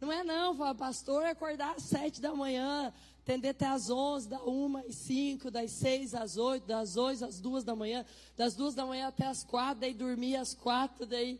[0.00, 4.40] Não é não, pastor é acordar às sete da manhã, atender até às onze, da
[4.40, 8.06] uma às cinco, das seis às oito, das oito às duas da manhã,
[8.36, 11.38] das duas da manhã até às quatro, daí dormir às quatro, daí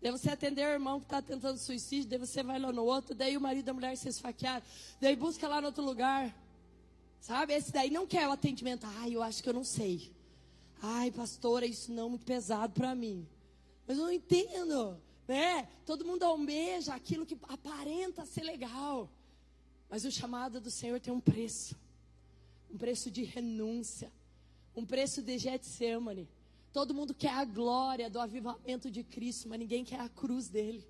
[0.00, 3.14] Daí você atender o irmão que está tentando suicídio, daí você vai lá no outro,
[3.14, 4.64] daí o marido e a mulher se esfaquearam,
[5.00, 6.34] daí busca lá no outro lugar.
[7.20, 7.52] Sabe?
[7.52, 8.86] Esse daí não quer o atendimento.
[8.98, 10.10] Ai, eu acho que eu não sei.
[10.82, 13.28] Ai, pastora, isso não é muito pesado para mim.
[13.86, 15.68] Mas eu não entendo, né?
[15.84, 19.10] Todo mundo almeja aquilo que aparenta ser legal.
[19.90, 21.76] Mas o chamado do Senhor tem um preço.
[22.72, 24.10] Um preço de renúncia.
[24.74, 26.26] Um preço de Getsemane.
[26.72, 30.86] Todo mundo quer a glória do avivamento de Cristo, mas ninguém quer a cruz dele.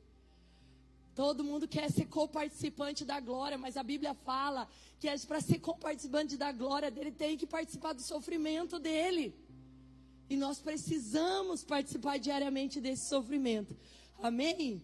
[1.14, 5.58] Todo mundo quer ser co-participante da glória, mas a Bíblia fala que é para ser
[5.58, 9.34] co-participante da glória dele tem que participar do sofrimento dele.
[10.28, 13.76] E nós precisamos participar diariamente desse sofrimento.
[14.22, 14.82] Amém?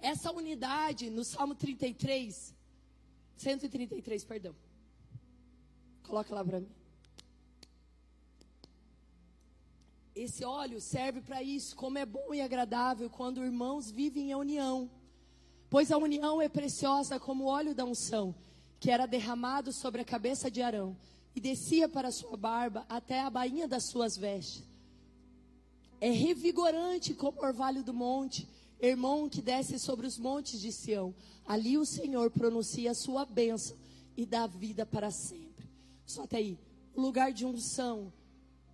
[0.00, 2.54] Essa unidade no Salmo 33,
[3.36, 4.54] 133, perdão.
[6.02, 6.83] Coloca lá para mim.
[10.14, 14.88] Esse óleo serve para isso, como é bom e agradável quando irmãos vivem em união.
[15.68, 18.32] Pois a união é preciosa como o óleo da unção,
[18.78, 20.96] que era derramado sobre a cabeça de Arão
[21.34, 24.62] e descia para sua barba até a bainha das suas vestes.
[26.00, 28.48] É revigorante como o orvalho do monte,
[28.80, 31.12] irmão que desce sobre os montes de Sião.
[31.44, 33.76] Ali o Senhor pronuncia a sua bênção
[34.16, 35.68] e dá vida para sempre.
[36.06, 36.58] Só até aí.
[36.94, 38.12] O lugar de unção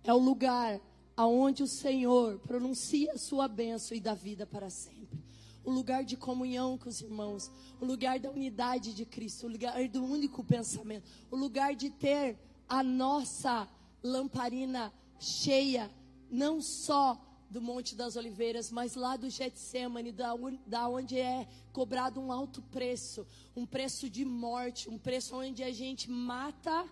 [0.03, 0.79] é o lugar
[1.21, 5.23] aonde o Senhor pronuncia a sua bênção e dá vida para sempre.
[5.63, 9.87] O lugar de comunhão com os irmãos, o lugar da unidade de Cristo, o lugar
[9.87, 13.69] do único pensamento, o lugar de ter a nossa
[14.01, 15.91] lamparina cheia,
[16.27, 20.31] não só do Monte das Oliveiras, mas lá do Getsemane, da,
[20.65, 25.71] da onde é cobrado um alto preço, um preço de morte, um preço onde a
[25.71, 26.89] gente mata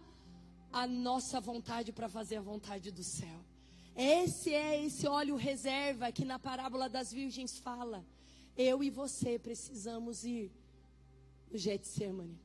[0.72, 3.48] a nossa vontade para fazer a vontade do céu.
[4.01, 8.05] Esse é esse óleo reserva que na parábola das virgens fala.
[8.55, 10.49] Eu e você precisamos ir
[11.51, 12.39] no Getsemane.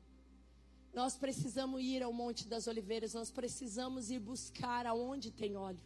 [0.93, 5.79] Nós precisamos ir ao Monte das Oliveiras, nós precisamos ir buscar aonde tem óleo.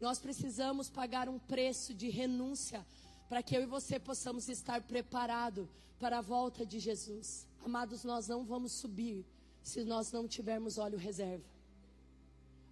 [0.00, 2.82] Nós precisamos pagar um preço de renúncia
[3.28, 7.46] para que eu e você possamos estar preparados para a volta de Jesus.
[7.62, 9.22] Amados, nós não vamos subir
[9.62, 11.44] se nós não tivermos óleo reserva.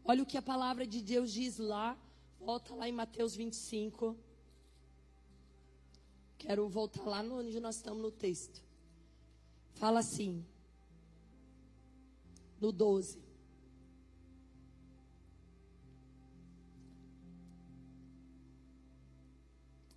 [0.03, 1.95] Olha o que a palavra de Deus diz lá
[2.45, 4.17] Volta lá em Mateus 25.
[6.37, 8.61] Quero voltar lá onde nós estamos no texto.
[9.75, 10.45] Fala assim.
[12.61, 13.23] No 12.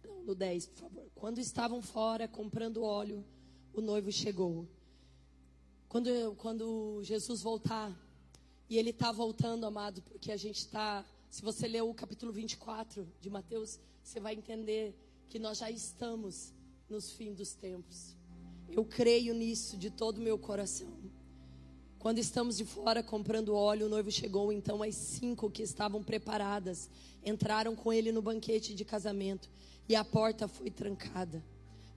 [0.04, 1.12] Não, no 10, por favor.
[1.16, 3.26] Quando estavam fora comprando óleo,
[3.74, 4.68] o noivo chegou.
[5.90, 7.92] Quando, quando Jesus voltar,
[8.70, 11.04] e ele está voltando, amado, porque a gente está
[11.36, 14.96] se você ler o capítulo 24 de Mateus, você vai entender
[15.28, 16.54] que nós já estamos
[16.90, 18.16] nos fins dos tempos.
[18.70, 20.94] Eu creio nisso de todo o meu coração.
[22.00, 26.90] Quando estamos de fora comprando óleo, o noivo chegou, então as cinco que estavam preparadas
[27.22, 29.50] entraram com ele no banquete de casamento
[29.90, 31.44] e a porta foi trancada.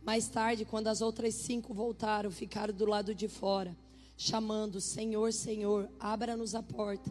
[0.03, 3.77] Mais tarde, quando as outras cinco voltaram, ficaram do lado de fora,
[4.17, 7.09] chamando: Senhor, Senhor, abra-nos a porta.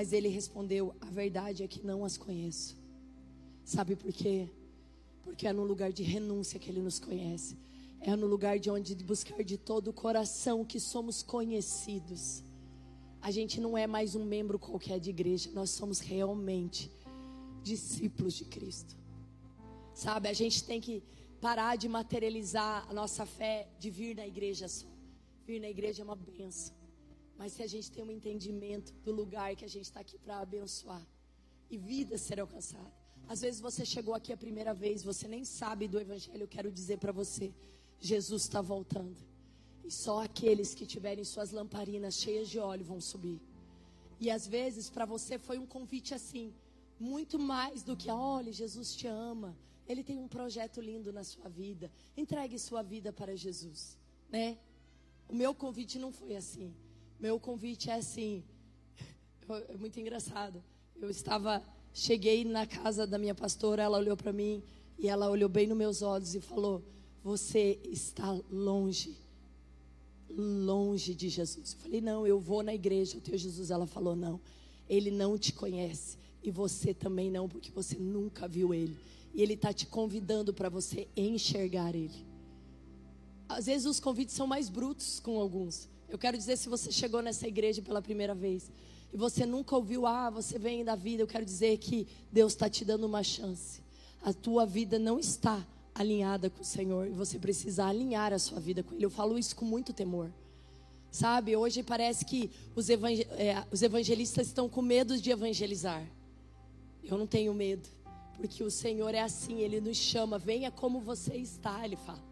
[0.00, 2.74] Mas ele respondeu: A verdade é que não as conheço.
[3.62, 4.48] Sabe por quê?
[5.22, 7.58] Porque é no lugar de renúncia que ele nos conhece.
[8.00, 12.42] É no lugar de onde buscar de todo o coração que somos conhecidos.
[13.20, 16.90] A gente não é mais um membro qualquer de igreja, nós somos realmente
[17.62, 18.96] discípulos de Cristo.
[19.92, 21.02] Sabe, a gente tem que
[21.42, 24.86] parar de materializar a nossa fé de vir na igreja só.
[25.46, 26.79] Vir na igreja é uma benção.
[27.40, 30.40] Mas se a gente tem um entendimento do lugar que a gente está aqui para
[30.40, 31.02] abençoar
[31.70, 32.92] e vidas serão alcançadas.
[33.26, 36.42] Às vezes você chegou aqui a primeira vez, você nem sabe do Evangelho.
[36.42, 37.50] Eu quero dizer para você:
[37.98, 39.16] Jesus está voltando.
[39.82, 43.40] E só aqueles que tiverem suas lamparinas cheias de óleo vão subir.
[44.20, 46.52] E às vezes para você foi um convite assim,
[46.98, 49.56] muito mais do que, olha, Jesus te ama.
[49.88, 51.90] Ele tem um projeto lindo na sua vida.
[52.14, 53.96] Entregue sua vida para Jesus,
[54.28, 54.58] né?
[55.26, 56.70] O meu convite não foi assim.
[57.20, 58.42] Meu convite é assim.
[59.68, 60.62] É muito engraçado.
[61.00, 61.60] Eu estava,
[61.92, 64.62] cheguei na casa da minha pastora, ela olhou para mim
[64.96, 66.82] e ela olhou bem nos meus olhos e falou:
[67.24, 69.16] "Você está longe,
[70.30, 71.72] longe de Jesus".
[71.74, 73.70] Eu falei: "Não, eu vou na igreja, o teu Jesus".
[73.70, 74.40] Ela falou: "Não,
[74.88, 78.96] ele não te conhece e você também não, porque você nunca viu ele".
[79.32, 82.26] E Ele está te convidando para você enxergar Ele.
[83.48, 85.88] Às vezes os convites são mais brutos com alguns.
[86.10, 88.70] Eu quero dizer, se você chegou nessa igreja pela primeira vez
[89.12, 92.68] e você nunca ouviu, ah, você vem da vida, eu quero dizer que Deus está
[92.68, 93.80] te dando uma chance.
[94.20, 98.58] A tua vida não está alinhada com o Senhor e você precisa alinhar a sua
[98.58, 99.04] vida com Ele.
[99.04, 100.30] Eu falo isso com muito temor.
[101.12, 106.04] Sabe, hoje parece que os, evangel é, os evangelistas estão com medo de evangelizar.
[107.04, 107.88] Eu não tenho medo.
[108.36, 112.29] Porque o Senhor é assim, Ele nos chama, venha como você está, Ele fala.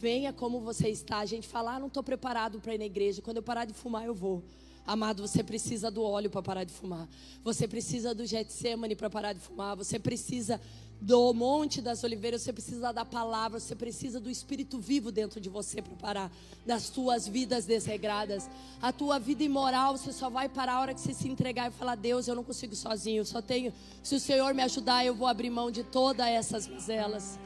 [0.00, 1.18] Venha como você está.
[1.18, 3.20] A gente fala, ah, não estou preparado para ir na igreja.
[3.20, 4.42] Quando eu parar de fumar, eu vou.
[4.86, 7.06] Amado, você precisa do óleo para parar de fumar.
[7.44, 9.76] Você precisa do Getsemane para parar de fumar.
[9.76, 10.58] Você precisa
[11.00, 15.48] do Monte das Oliveiras, você precisa da palavra, você precisa do Espírito vivo dentro de
[15.48, 16.32] você para parar
[16.64, 18.48] das tuas vidas desregradas.
[18.80, 21.74] A tua vida imoral, você só vai parar a hora que você se entregar e
[21.74, 23.70] falar: Deus, eu não consigo sozinho, eu só tenho.
[24.02, 27.38] Se o Senhor me ajudar, eu vou abrir mão de todas essas mazelas.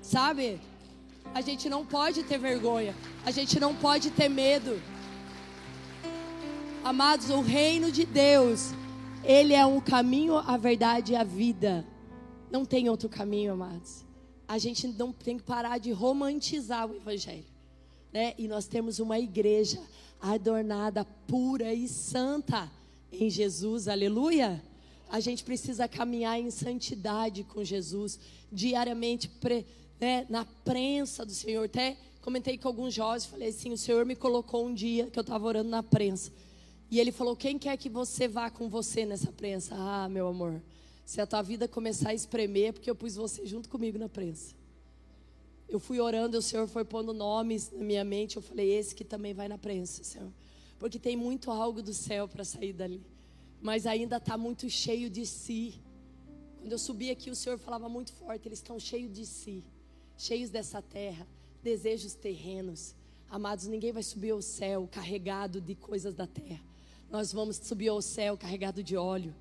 [0.00, 0.60] Sabe?
[1.34, 2.94] A gente não pode ter vergonha,
[3.26, 4.80] a gente não pode ter medo.
[6.84, 8.70] Amados, o reino de Deus,
[9.24, 11.84] ele é um caminho, a verdade e a vida.
[12.52, 14.04] Não tem outro caminho, amados.
[14.46, 17.44] A gente não tem que parar de romantizar o Evangelho.
[18.12, 18.34] Né?
[18.38, 19.80] E nós temos uma igreja
[20.20, 22.70] adornada, pura e santa
[23.10, 24.62] em Jesus, aleluia.
[25.10, 28.20] A gente precisa caminhar em santidade com Jesus,
[28.52, 29.66] diariamente, pre,
[30.04, 31.64] né, na prensa do Senhor.
[31.64, 35.22] Até comentei com alguns jovens, falei assim: o Senhor me colocou um dia que eu
[35.22, 36.30] estava orando na prensa.
[36.90, 39.74] E ele falou: Quem quer que você vá com você nessa prensa?
[39.74, 40.60] Ah, meu amor,
[41.06, 44.08] se a tua vida começar a espremer, é porque eu pus você junto comigo na
[44.08, 44.54] prensa.
[45.70, 48.36] Eu fui orando, o Senhor foi pondo nomes na minha mente.
[48.36, 50.30] Eu falei, esse que também vai na prensa, Senhor.
[50.78, 53.00] Porque tem muito algo do céu para sair dali.
[53.62, 55.80] Mas ainda está muito cheio de si.
[56.60, 58.46] Quando eu subi aqui, o Senhor falava muito forte.
[58.46, 59.64] Eles estão cheios de si,
[60.16, 61.26] cheios dessa terra,
[61.62, 62.94] desejos terrenos.
[63.28, 66.62] Amados, ninguém vai subir ao céu carregado de coisas da terra.
[67.10, 69.34] Nós vamos subir ao céu carregado de óleo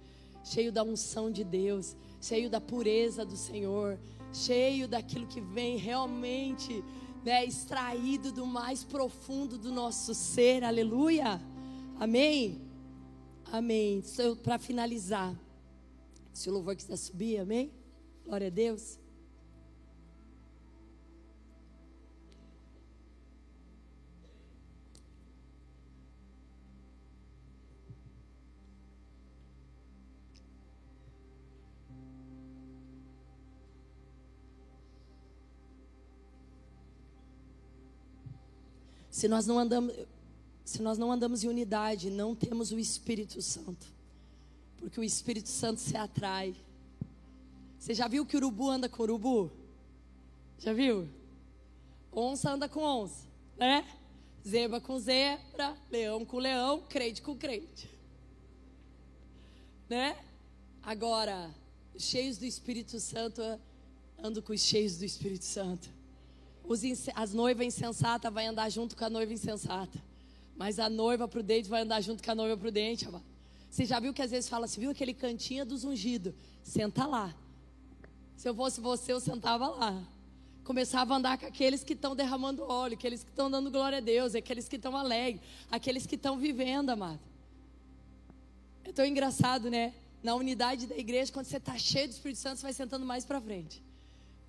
[0.44, 3.98] cheio da unção de Deus, cheio da pureza do Senhor,
[4.34, 6.84] cheio daquilo que vem realmente
[7.24, 11.42] né, extraído do mais profundo do nosso ser, aleluia.
[11.98, 12.62] Amém?
[13.52, 14.04] Amém.
[14.44, 15.34] Para finalizar,
[16.34, 17.72] se o louvor quiser subir, amém?
[18.26, 19.00] Glória a Deus.
[39.14, 39.93] Se nós não andamos,
[40.66, 43.86] se nós não andamos em unidade, não temos o Espírito Santo.
[44.76, 46.55] Porque o Espírito Santo se atrai.
[47.78, 49.51] Você já viu que urubu anda com urubu?
[50.57, 51.07] Já viu?
[52.11, 53.86] Onça anda com onça, né?
[54.45, 57.88] Zebra com zebra, leão com leão, crente com crente.
[59.88, 60.18] Né?
[60.82, 61.53] Agora,
[61.99, 63.43] cheios do Espírito Santo,
[64.18, 65.88] ando com os cheios do Espírito Santo.
[66.66, 66.82] Os,
[67.16, 70.01] as noivas insensatas vai andar junto com a noiva insensata.
[70.55, 73.26] Mas a noiva prudente vai andar junto com a noiva prudente, amado.
[73.70, 76.34] Você já viu que às vezes fala, você viu aquele cantinho dos ungidos?
[76.61, 77.34] Senta lá.
[78.38, 80.03] Se eu fosse você, eu sentava lá.
[80.64, 84.01] Começava a andar com aqueles que estão derramando óleo, aqueles que estão dando glória a
[84.01, 85.41] Deus, aqueles que estão alegres,
[85.72, 87.20] aqueles que estão vivendo, amado.
[88.84, 89.93] É tão engraçado, né?
[90.22, 93.26] Na unidade da igreja, quando você está cheio do Espírito Santo, você vai sentando mais
[93.26, 93.82] para frente.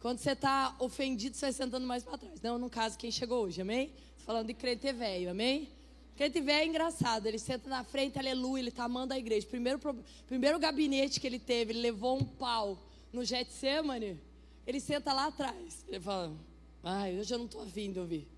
[0.04, 2.38] Quando você está ofendido, você vai sentando mais para trás.
[2.42, 3.90] Não, no caso, quem chegou hoje, amém?
[4.18, 5.70] Falando de crente velho, amém?
[6.14, 9.46] Crente velho é engraçado, ele senta na frente, aleluia, ele está amando a igreja.
[9.46, 9.80] Primeiro,
[10.26, 12.78] primeiro gabinete que ele teve, ele levou um pau
[13.14, 14.20] no Getsemane.
[14.66, 15.86] Ele senta lá atrás.
[15.88, 16.36] Ele fala:
[16.82, 18.28] Ai, hoje eu não estou afim de ouvir.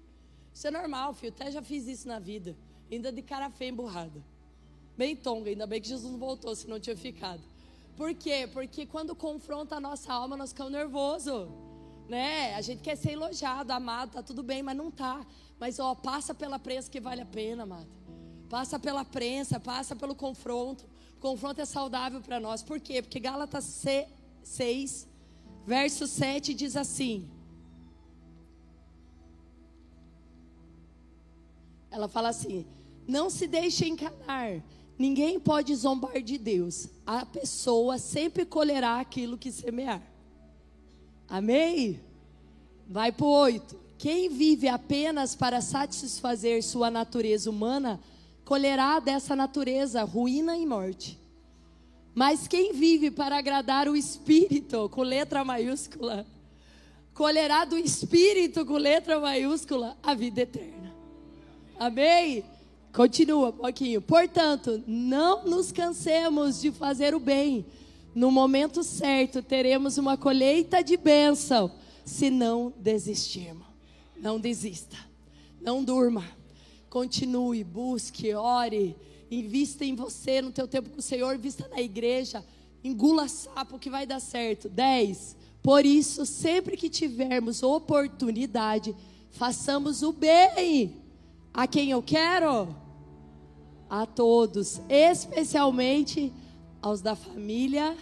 [0.55, 1.33] Isso é normal, filho.
[1.33, 2.57] Até já fiz isso na vida.
[2.89, 4.23] Ainda de cara feia emburrada.
[4.97, 7.43] Bem tonga, ainda bem que Jesus não voltou, senão tinha ficado.
[7.97, 8.49] Por quê?
[8.53, 11.49] Porque quando confronta a nossa alma, nós ficamos nervosos.
[12.09, 12.55] Né?
[12.55, 15.27] A gente quer ser elogiado, amado, tá tudo bem, mas não tá.
[15.59, 17.89] Mas ó, passa pela prensa que vale a pena, amado.
[18.49, 20.85] Passa pela prensa, passa pelo confronto.
[21.17, 22.63] O confronto é saudável para nós.
[22.63, 23.01] Por quê?
[23.01, 23.65] Porque Gálatas
[24.43, 25.09] 6,
[25.67, 27.29] verso 7 diz assim:
[31.91, 32.67] Ela fala assim:
[33.09, 34.63] Não se deixe enganar.
[34.99, 36.89] Ninguém pode zombar de Deus.
[37.07, 40.03] A pessoa sempre colherá aquilo que semear.
[41.29, 42.01] Amém?
[42.89, 43.77] Vai para o 8.
[43.99, 48.01] Quem vive apenas para satisfazer sua natureza humana,
[48.45, 51.19] colherá dessa natureza ruína e morte.
[52.15, 56.27] Mas quem vive para agradar o Espírito, com letra maiúscula,
[57.13, 60.95] colherá do Espírito, com letra maiúscula, a vida eterna.
[61.79, 62.45] Amém?
[62.97, 64.01] Continua um pouquinho.
[64.01, 67.67] Portanto, não nos cansemos de fazer o bem.
[68.15, 71.71] No momento certo, teremos uma colheita de bênção,
[72.07, 73.67] se não desistirmos.
[74.17, 74.97] Não desista.
[75.61, 76.25] Não durma.
[76.89, 78.97] Continue, busque, ore,
[79.31, 82.43] invista em você, no teu tempo com o Senhor, invista na igreja,
[82.83, 84.71] engula sapo que vai dar certo.
[84.71, 85.37] 10.
[85.63, 88.97] Por isso, sempre que tivermos oportunidade,
[89.33, 90.97] façamos o bem.
[91.53, 92.86] A quem eu quero?
[93.89, 96.33] A todos, especialmente
[96.83, 97.97] aos da família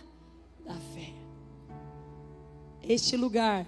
[0.64, 1.12] da fé.
[2.82, 3.66] Este lugar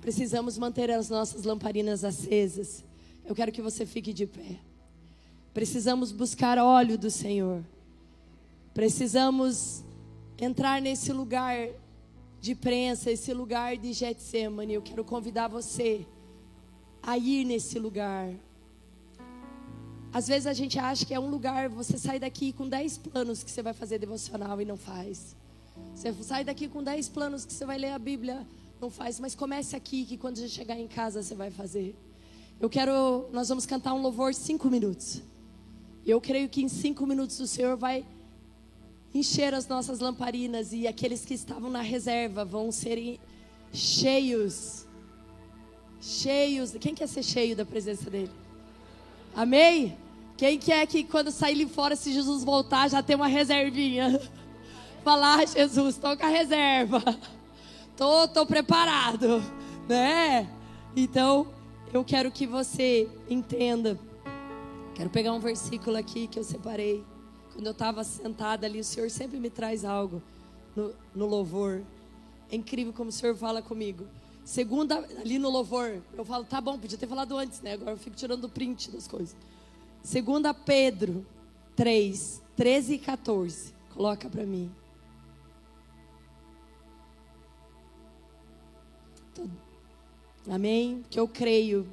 [0.00, 2.82] Precisamos manter as nossas lamparinas acesas.
[3.24, 4.58] Eu quero que você fique de pé.
[5.52, 7.62] Precisamos buscar óleo do Senhor.
[8.72, 9.84] Precisamos
[10.38, 11.68] entrar nesse lugar
[12.40, 14.74] de prensa, esse lugar de Getsemane.
[14.74, 16.06] Eu quero convidar você
[17.02, 18.32] a ir nesse lugar.
[20.12, 23.42] Às vezes a gente acha que é um lugar, você sai daqui com 10 planos
[23.42, 25.36] que você vai fazer devocional e não faz.
[25.94, 28.46] Você sai daqui com 10 planos que você vai ler a Bíblia
[28.80, 31.94] não faz, mas comece aqui que quando você chegar em casa você vai fazer.
[32.58, 35.22] Eu quero, nós vamos cantar um louvor cinco minutos.
[36.04, 38.04] Eu creio que em cinco minutos o Senhor vai
[39.14, 43.20] encher as nossas lamparinas e aqueles que estavam na reserva vão ser
[43.72, 44.86] cheios,
[46.00, 46.72] cheios.
[46.80, 48.30] Quem quer ser cheio da presença dele?
[49.34, 49.96] Amém?
[50.36, 54.20] Quem quer que quando sair ali fora, se Jesus voltar, já tem uma reservinha?
[55.04, 57.02] Falar, ah, Jesus, toca a reserva.
[57.96, 59.42] Tô, tô preparado,
[59.86, 60.48] né?
[60.96, 61.48] Então,
[61.92, 64.00] eu quero que você entenda.
[64.94, 67.04] Quero pegar um versículo aqui que eu separei.
[67.52, 70.22] Quando eu estava sentada ali, o Senhor sempre me traz algo
[70.74, 71.82] no, no louvor.
[72.50, 74.06] É incrível como o Senhor fala comigo.
[74.50, 77.74] Segunda, ali no louvor, eu falo, tá bom, podia ter falado antes, né?
[77.74, 79.36] Agora eu fico tirando o print das coisas.
[80.02, 81.24] Segunda Pedro
[81.76, 83.72] 3, 13 e 14.
[83.94, 84.68] Coloca para mim.
[90.48, 91.04] Amém?
[91.08, 91.86] Que eu creio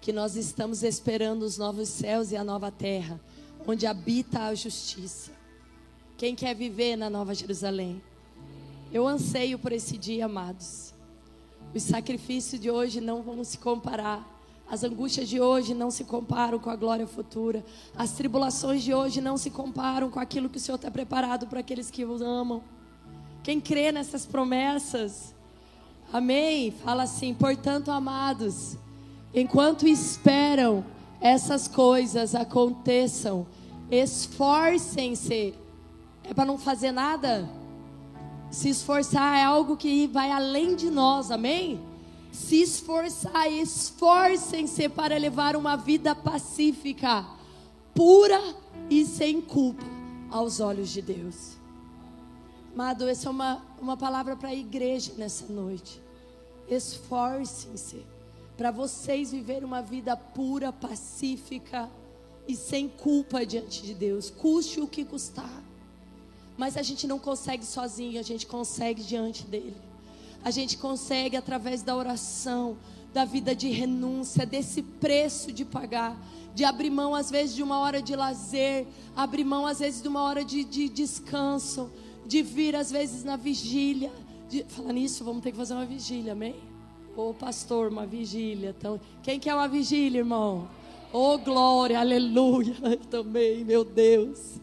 [0.00, 3.20] que nós estamos esperando os novos céus e a nova terra,
[3.66, 5.32] onde habita a justiça.
[6.16, 8.00] Quem quer viver na Nova Jerusalém?
[8.90, 10.98] Eu anseio por esse dia, amados.
[11.74, 14.26] Os sacrifícios de hoje não vão se comparar.
[14.70, 17.64] As angústias de hoje não se comparam com a glória futura.
[17.96, 21.60] As tribulações de hoje não se comparam com aquilo que o Senhor está preparado para
[21.60, 22.62] aqueles que o amam.
[23.42, 25.34] Quem crê nessas promessas,
[26.12, 26.72] Amém?
[26.72, 28.76] Fala assim: portanto, amados,
[29.32, 30.84] enquanto esperam
[31.20, 33.46] essas coisas aconteçam,
[33.90, 35.54] esforcem-se.
[36.24, 37.48] É para não fazer nada?
[38.50, 41.80] Se esforçar é algo que vai além de nós, amém?
[42.32, 47.24] Se esforçar, esforcem-se para levar uma vida pacífica,
[47.94, 48.40] pura
[48.88, 49.84] e sem culpa
[50.30, 51.56] aos olhos de Deus.
[52.74, 56.00] Amado, essa é uma, uma palavra para a igreja nessa noite.
[56.68, 58.04] Esforcem-se
[58.56, 61.88] para vocês viverem uma vida pura, pacífica
[62.48, 65.69] e sem culpa diante de Deus, custe o que custar.
[66.60, 69.74] Mas a gente não consegue sozinho, a gente consegue diante dele.
[70.44, 72.76] A gente consegue através da oração,
[73.14, 76.14] da vida de renúncia, desse preço de pagar,
[76.54, 78.86] de abrir mão às vezes de uma hora de lazer,
[79.16, 81.90] abrir mão às vezes de uma hora de, de descanso
[82.26, 84.12] de vir às vezes na vigília.
[84.46, 86.56] De, falar nisso, vamos ter que fazer uma vigília, amém?
[87.16, 88.74] Ô pastor, uma vigília.
[88.78, 90.68] Então, quem quer uma vigília, irmão?
[91.10, 92.76] Ô glória, aleluia.
[93.08, 94.60] também, meu Deus.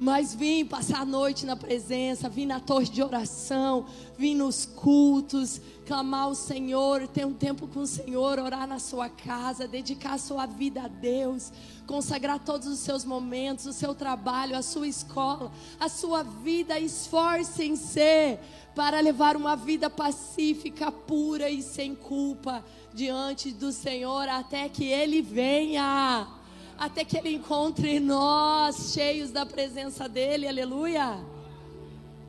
[0.00, 3.84] Mas vim passar a noite na presença, vim na torre de oração,
[4.16, 9.10] vim nos cultos, clamar ao Senhor, ter um tempo com o Senhor, orar na sua
[9.10, 11.52] casa, dedicar a sua vida a Deus,
[11.86, 16.80] consagrar todos os seus momentos, o seu trabalho, a sua escola, a sua vida.
[16.80, 18.38] Esforcem-se
[18.74, 25.20] para levar uma vida pacífica, pura e sem culpa diante do Senhor até que Ele
[25.20, 26.39] venha
[26.80, 31.22] até que Ele encontre nós cheios da presença dEle, aleluia.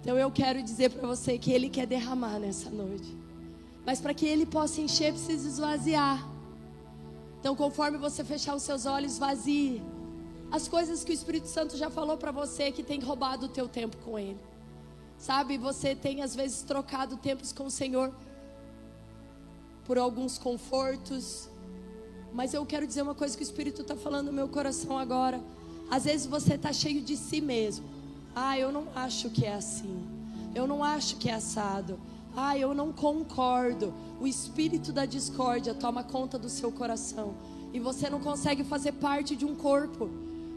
[0.02, 3.18] Então eu quero dizer para você que Ele quer derramar nessa noite,
[3.86, 6.28] mas para que Ele possa encher, precisa esvaziar.
[7.40, 9.82] Então, conforme você fechar os seus olhos, vazie
[10.52, 13.70] as coisas que o Espírito Santo já falou para você que tem roubado o teu
[13.70, 14.38] tempo com Ele.
[15.18, 18.14] Sabe, você tem às vezes trocado tempos com o Senhor
[19.86, 21.50] por alguns confortos,
[22.34, 25.42] mas eu quero dizer uma coisa que o Espírito está falando no meu coração agora.
[25.90, 27.86] Às vezes você está cheio de si mesmo.
[28.36, 30.02] Ah, eu não acho que é assim.
[30.56, 32.00] Eu não acho que é assado.
[32.36, 33.94] Ah, eu não concordo.
[34.20, 37.36] O espírito da discórdia toma conta do seu coração.
[37.74, 40.10] E você não consegue fazer parte de um corpo.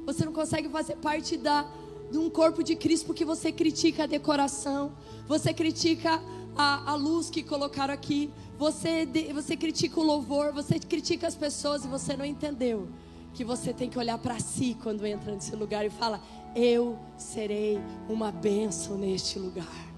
[0.06, 1.66] Você não consegue fazer parte da,
[2.10, 4.92] de um corpo de Cristo porque você critica a decoração.
[5.26, 6.22] Você critica
[6.56, 8.30] a, a luz que colocaram aqui.
[8.58, 12.88] Você, você critica o louvor, você critica as pessoas e você não entendeu
[13.34, 16.20] que você tem que olhar para si quando entra nesse lugar e fala:
[16.54, 19.94] Eu serei uma bênção neste lugar.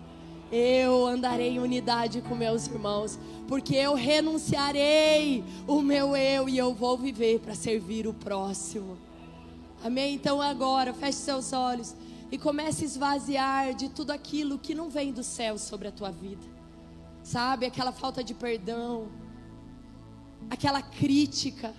[0.50, 6.72] Eu andarei em unidade com meus irmãos, porque eu renunciarei o meu eu e eu
[6.72, 8.96] vou viver para servir o próximo.
[9.84, 10.14] Amém?
[10.14, 11.94] Então agora, feche seus olhos
[12.30, 16.10] e comece a esvaziar de tudo aquilo que não vem do céu sobre a tua
[16.10, 16.56] vida
[17.26, 17.66] sabe?
[17.66, 19.08] Aquela falta de perdão,
[20.48, 21.74] aquela crítica,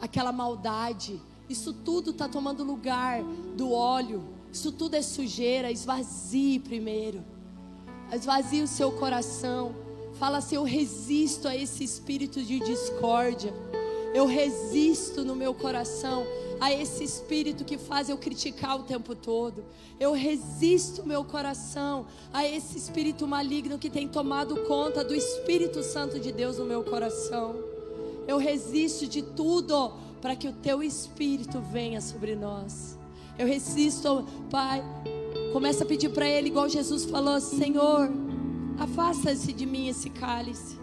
[0.00, 1.20] aquela maldade.
[1.48, 3.20] Isso tudo está tomando lugar
[3.56, 4.22] do óleo.
[4.52, 5.72] Isso tudo é sujeira.
[5.72, 7.24] Esvazie primeiro.
[8.12, 9.74] Esvazie o seu coração.
[10.14, 13.52] Fala assim: Eu resisto a esse espírito de discórdia.
[14.14, 16.26] Eu resisto no meu coração
[16.60, 19.64] a esse espírito que faz eu criticar o tempo todo.
[19.98, 26.20] Eu resisto meu coração a esse espírito maligno que tem tomado conta do Espírito Santo
[26.20, 27.56] de Deus no meu coração.
[28.28, 32.96] Eu resisto de tudo para que o teu espírito venha sobre nós.
[33.38, 34.84] Eu resisto, Pai.
[35.52, 38.10] Começa a pedir para ele igual Jesus falou: Senhor,
[38.78, 40.81] afasta-se de mim esse cálice.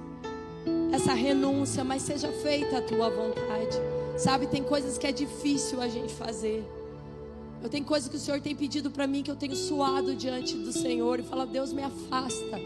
[0.91, 3.77] Essa renúncia, mas seja feita a tua vontade.
[4.17, 6.63] Sabe, tem coisas que é difícil a gente fazer.
[7.61, 10.55] Eu tenho coisas que o Senhor tem pedido para mim que eu tenho suado diante
[10.55, 12.59] do Senhor e fala: Deus me afasta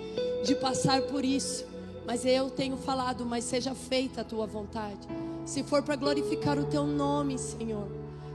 [0.44, 1.66] de passar por isso.
[2.06, 5.08] Mas eu tenho falado, mas seja feita a tua vontade.
[5.46, 7.88] Se for para glorificar o teu nome, Senhor,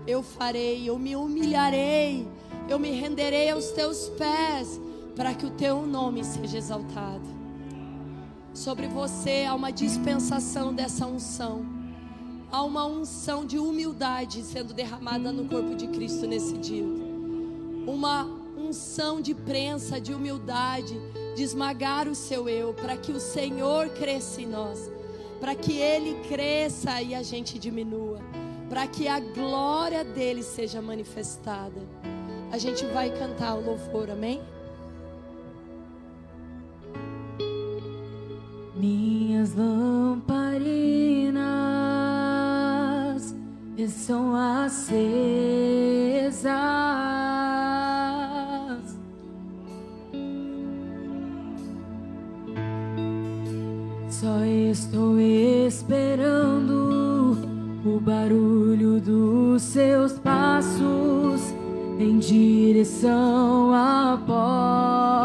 [0.06, 2.26] eu farei, eu me humilharei,
[2.68, 4.80] eu me renderei aos teus pés,
[5.14, 7.37] para que o teu nome seja exaltado.
[8.58, 11.64] Sobre você há uma dispensação dessa unção
[12.50, 16.84] há uma unção de humildade sendo derramada no corpo de Cristo nesse dia.
[17.86, 18.24] Uma
[18.56, 21.00] unção de prensa, de humildade,
[21.36, 24.90] de esmagar o seu eu, para que o Senhor cresça em nós,
[25.38, 28.18] para que Ele cresça e a gente diminua,
[28.68, 31.80] para que a glória dele seja manifestada.
[32.50, 34.42] A gente vai cantar o louvor, amém?
[39.58, 41.34] Lamparinas
[43.76, 44.88] estão acesas.
[54.08, 55.18] Só estou
[55.66, 57.36] esperando
[57.84, 61.54] o barulho dos seus passos
[61.98, 65.17] em direção à porta.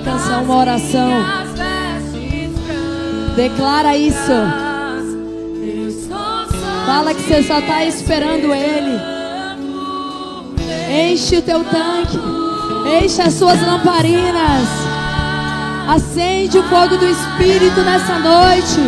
[0.00, 1.24] Canção uma oração.
[3.36, 4.32] Declara isso.
[6.86, 9.00] Fala que você só está esperando Ele.
[10.90, 12.18] Enche o teu tanque.
[13.02, 14.68] Enche as suas lamparinas.
[15.88, 18.80] Acende o fogo do Espírito nessa noite.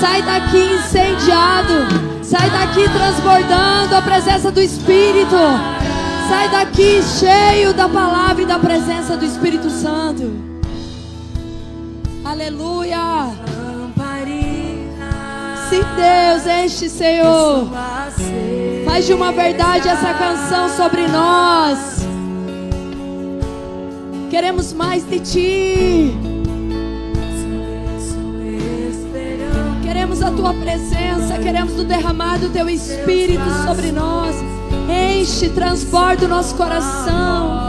[0.00, 1.86] Sai daqui incendiado.
[2.22, 5.36] Sai daqui transbordando a presença do Espírito.
[6.28, 10.32] Sai daqui cheio da palavra e da presença do Espírito Santo.
[12.24, 13.28] Aleluia.
[15.70, 17.68] Sim, Deus, enche, Senhor.
[18.84, 22.06] Faz de uma verdade essa canção sobre nós.
[24.30, 26.16] Queremos mais de Ti.
[29.84, 31.38] Queremos a Tua presença.
[31.40, 34.55] Queremos o derramar do Teu Espírito sobre nós.
[34.88, 37.66] Enche, transborda o nosso coração.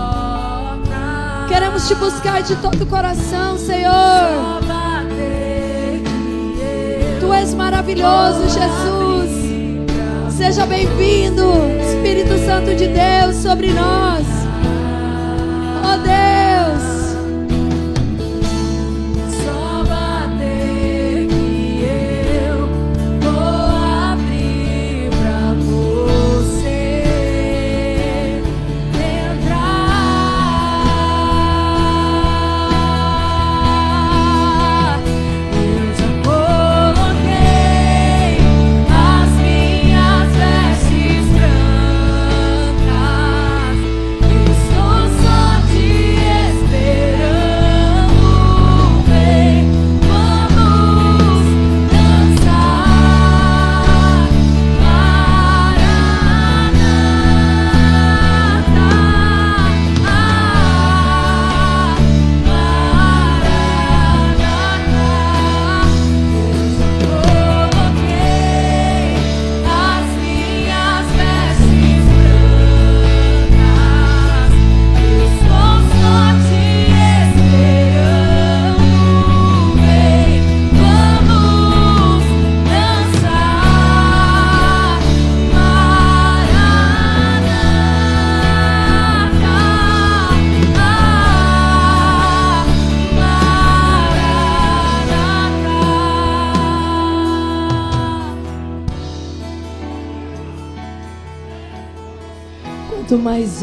[1.48, 4.62] Queremos te buscar de todo o coração, Senhor.
[7.20, 10.36] Tu és maravilhoso, Jesus.
[10.38, 11.44] Seja bem-vindo,
[11.82, 14.37] Espírito Santo de Deus, sobre nós.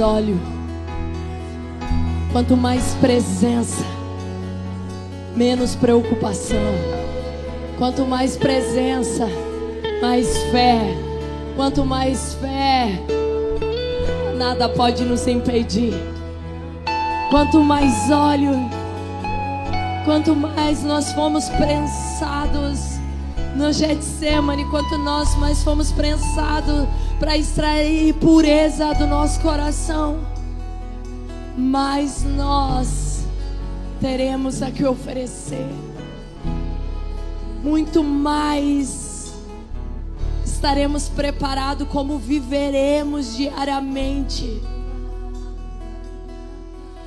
[0.05, 0.39] Óleo,
[2.33, 3.85] quanto mais presença,
[5.35, 6.59] menos preocupação.
[7.79, 9.27] Quanto mais presença,
[10.01, 10.79] mais fé.
[11.57, 13.01] Quanto mais fé,
[14.37, 15.95] nada pode nos impedir.
[17.31, 18.53] Quanto mais óleo,
[20.05, 22.99] quanto mais nós fomos prensados
[23.55, 26.89] no Getsemane, quanto nós mais fomos prensados
[27.25, 30.20] para extrair pureza do nosso coração,
[31.57, 33.25] mas nós
[33.99, 35.66] teremos a que oferecer
[37.62, 39.33] muito mais.
[40.45, 44.61] Estaremos preparados como viveremos diariamente,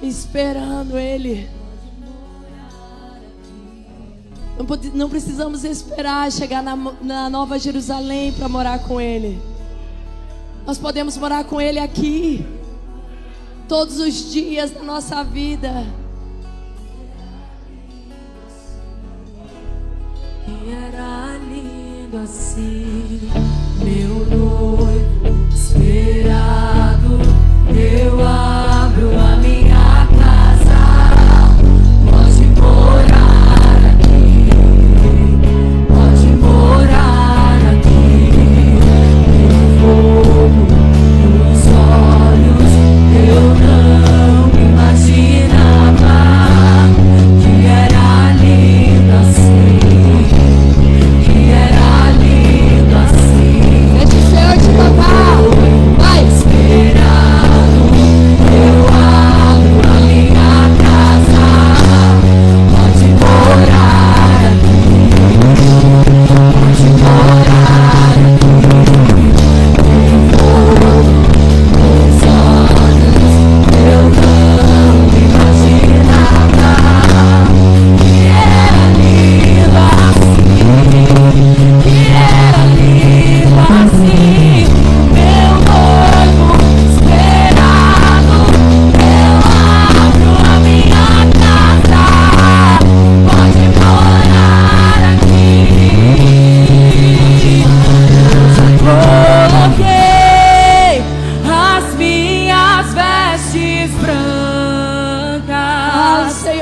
[0.01, 1.47] esperando Ele.
[4.95, 9.39] Não precisamos esperar chegar na, na Nova Jerusalém para morar com Ele.
[10.67, 12.45] Nós podemos morar com Ele aqui,
[13.69, 15.85] todos os dias da nossa vida.
[20.45, 23.21] E era lindo assim,
[23.81, 27.17] meu noivo esperado.
[27.73, 28.66] Eu abro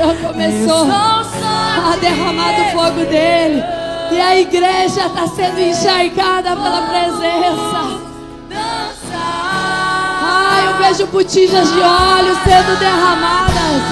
[0.06, 3.60] Senhor começou a derramar do fogo dele.
[4.12, 7.98] E a igreja está sendo encharcada pela presença.
[10.22, 13.82] Ai, eu vejo botijas de óleo sendo derramadas.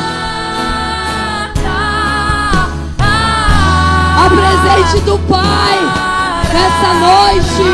[4.25, 5.81] Apresente do Pai
[6.53, 7.65] nessa noite.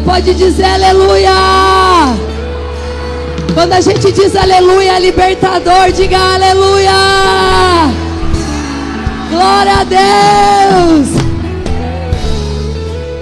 [0.00, 1.30] Pode dizer aleluia.
[3.54, 6.92] Quando a gente diz aleluia, libertador, diga aleluia.
[9.30, 11.08] Glória a Deus.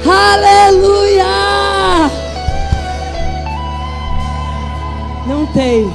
[0.06, 1.24] Aleluia.
[5.26, 5.92] Não tem.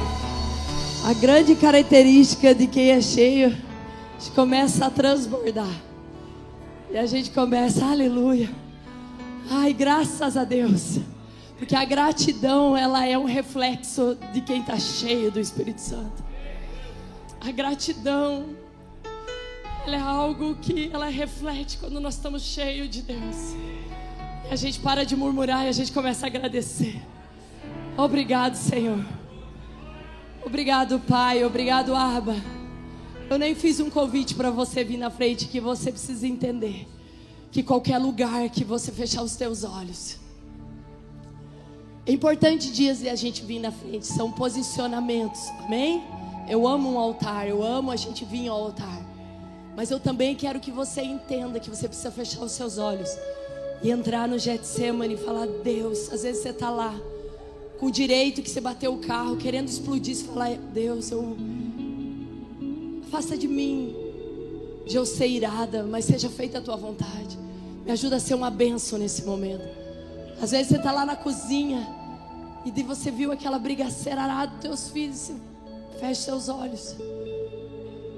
[1.04, 5.66] A grande característica de quem é cheio, a gente começa a transbordar.
[6.90, 8.63] E a gente começa, aleluia.
[9.50, 10.98] Ai, graças a Deus.
[11.58, 16.24] Porque a gratidão, ela é um reflexo de quem está cheio do Espírito Santo.
[17.40, 18.56] A gratidão,
[19.86, 23.54] ela é algo que ela reflete quando nós estamos cheios de Deus.
[24.48, 27.00] E a gente para de murmurar e a gente começa a agradecer.
[27.96, 29.04] Obrigado, Senhor.
[30.44, 31.44] Obrigado, Pai.
[31.44, 32.34] Obrigado, Arba.
[33.30, 36.86] Eu nem fiz um convite para você vir na frente que você precisa entender
[37.54, 40.16] que qualquer lugar que você fechar os teus olhos.
[42.04, 46.02] É importante dias e a gente vir na frente, são posicionamentos, amém?
[46.48, 49.00] Eu amo um altar, eu amo a gente vir ao altar.
[49.76, 53.08] Mas eu também quero que você entenda que você precisa fechar os seus olhos
[53.84, 56.92] e entrar no Getsemane e falar: Deus, às vezes você está lá
[57.78, 61.36] com o direito que você bateu o carro, querendo explodir, você fala: Deus, eu
[63.06, 64.03] afasta de mim
[64.86, 67.38] de eu ser irada, mas seja feita a tua vontade.
[67.84, 69.64] Me ajuda a ser uma benção nesse momento.
[70.40, 71.86] Às vezes você está lá na cozinha
[72.64, 75.32] e você viu aquela brigaceira arada dos teus filhos.
[76.00, 76.96] Feche seus olhos.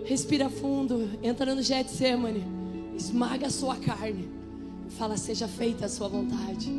[0.05, 1.11] Respira fundo.
[1.23, 2.45] Entra no Getsemane.
[2.97, 4.29] Esmaga a sua carne.
[4.91, 6.71] Fala, seja feita a sua vontade.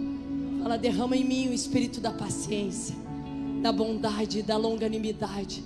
[0.64, 2.96] Fala, derrama em mim o espírito da paciência,
[3.62, 5.64] da bondade, da longanimidade.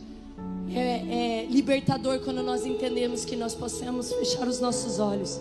[0.74, 5.40] É, é libertador quando nós entendemos que nós possamos fechar os nossos olhos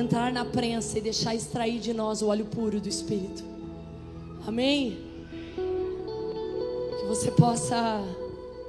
[0.00, 3.44] entrar na prensa e deixar extrair de nós o óleo puro do Espírito.
[4.46, 4.98] Amém?
[6.98, 8.02] Que você possa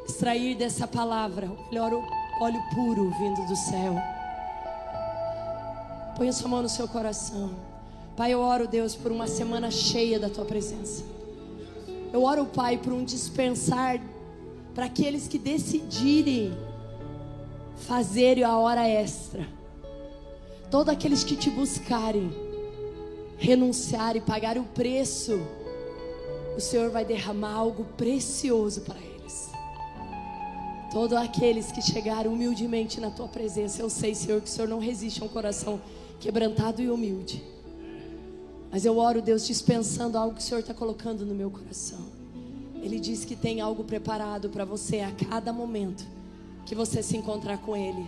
[0.08, 1.92] extrair dessa palavra o melhor
[2.42, 3.96] óleo puro vindo do céu.
[6.18, 7.52] Põe sua mão no seu coração.
[8.16, 11.04] Pai, eu oro, Deus, por uma semana cheia da tua presença.
[12.12, 14.00] Eu oro, Pai, por um dispensar
[14.74, 16.54] para aqueles que decidirem
[17.76, 19.46] fazer a hora extra
[20.72, 22.32] Todos aqueles que te buscarem,
[23.38, 25.38] renunciar e pagar o preço,
[26.56, 29.52] o Senhor vai derramar algo precioso para eles.
[30.90, 34.80] Todos aqueles que chegaram humildemente na tua presença, eu sei, Senhor, que o Senhor não
[34.80, 35.82] resiste a um coração
[36.22, 37.44] quebrantado e humilde.
[38.72, 42.21] Mas eu oro, Deus, dispensando algo que o Senhor está colocando no meu coração.
[42.82, 46.06] Ele diz que tem algo preparado para você a cada momento
[46.66, 48.06] que você se encontrar com Ele.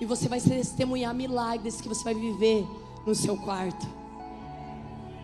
[0.00, 2.66] E você vai testemunhar milagres que você vai viver
[3.06, 3.86] no seu quarto.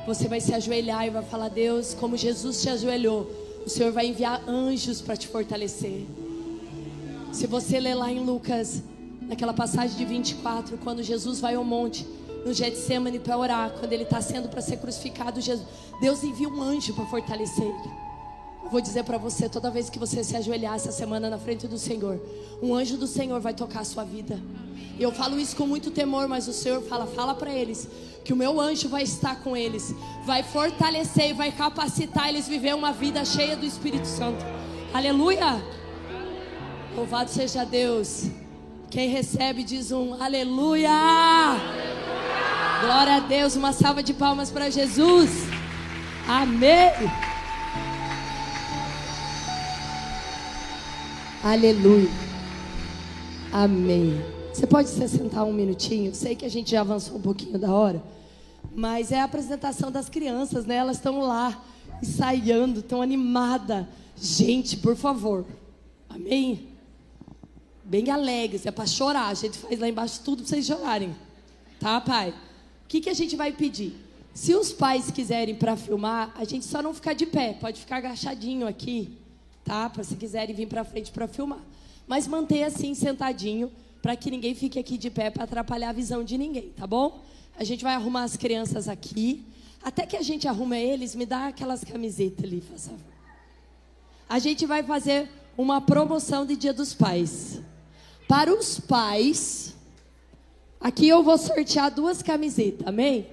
[0.06, 3.30] Você vai se ajoelhar e vai falar: Deus, como Jesus te ajoelhou,
[3.64, 6.06] o Senhor vai enviar anjos para te fortalecer.
[7.32, 8.82] Se você ler lá em Lucas,
[9.22, 12.06] naquela passagem de 24, quando Jesus vai ao monte,
[12.44, 15.66] no Getsemane para orar, quando ele está sendo para ser crucificado, Jesus,
[16.00, 18.11] Deus envia um anjo para fortalecer ele.
[18.70, 21.78] Vou dizer para você, toda vez que você se ajoelhar essa semana na frente do
[21.78, 22.20] Senhor,
[22.62, 24.40] um anjo do Senhor vai tocar a sua vida.
[24.98, 27.88] Eu falo isso com muito temor, mas o Senhor fala, fala para eles
[28.24, 29.94] que o meu anjo vai estar com eles,
[30.24, 34.44] vai fortalecer e vai capacitar eles viver uma vida cheia do Espírito Santo.
[34.94, 35.62] Aleluia!
[36.94, 38.26] Louvado seja Deus.
[38.90, 40.90] Quem recebe diz um aleluia.
[40.90, 42.02] aleluia.
[42.82, 45.30] Glória a Deus, uma salva de palmas para Jesus.
[46.28, 46.90] Amém.
[51.44, 52.08] Aleluia.
[53.50, 54.14] Amém.
[54.54, 56.14] Você pode se sentar um minutinho?
[56.14, 58.00] Sei que a gente já avançou um pouquinho da hora,
[58.72, 60.76] mas é a apresentação das crianças, né?
[60.76, 61.60] Elas estão lá
[62.00, 63.84] ensaiando, estão animadas.
[64.16, 65.44] Gente, por favor.
[66.08, 66.68] Amém.
[67.82, 69.26] bem alegres, é para chorar.
[69.26, 71.12] A gente faz lá embaixo tudo para vocês chorarem.
[71.80, 72.30] Tá, pai?
[72.30, 73.96] O que, que a gente vai pedir?
[74.32, 77.96] Se os pais quiserem para filmar, a gente só não ficar de pé, pode ficar
[77.96, 79.18] agachadinho aqui,
[79.64, 79.88] tá?
[79.88, 81.60] Para se quiserem vir para frente para filmar.
[82.06, 86.24] Mas manter assim sentadinho, para que ninguém fique aqui de pé para atrapalhar a visão
[86.24, 87.22] de ninguém, tá bom?
[87.56, 89.44] A gente vai arrumar as crianças aqui.
[89.82, 93.00] Até que a gente arruma eles, me dá aquelas camisetas ali, por favor.
[94.28, 97.60] A gente vai fazer uma promoção de Dia dos Pais.
[98.26, 99.74] Para os pais,
[100.80, 103.26] aqui eu vou sortear duas camisetas, amém?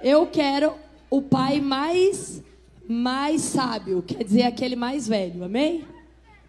[0.00, 0.74] Eu quero
[1.10, 2.40] o pai mais
[2.92, 5.84] mais sábio, quer dizer, aquele mais velho, amém?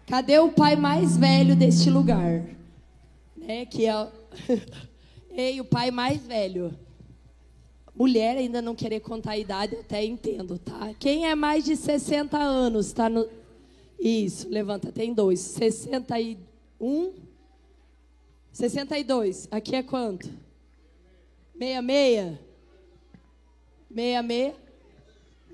[0.06, 2.44] Cadê o pai mais velho deste lugar?
[3.40, 4.08] É que é
[5.32, 6.76] Ei, o pai mais velho.
[7.94, 10.92] Mulher ainda não querer contar a idade, eu até entendo, tá?
[10.98, 13.28] Quem é mais de 60 anos, tá no
[13.98, 15.40] Isso, levanta, tem dois.
[15.40, 17.14] 61
[18.52, 19.48] 62.
[19.50, 20.30] Aqui é quanto?
[21.54, 22.38] Meia meia.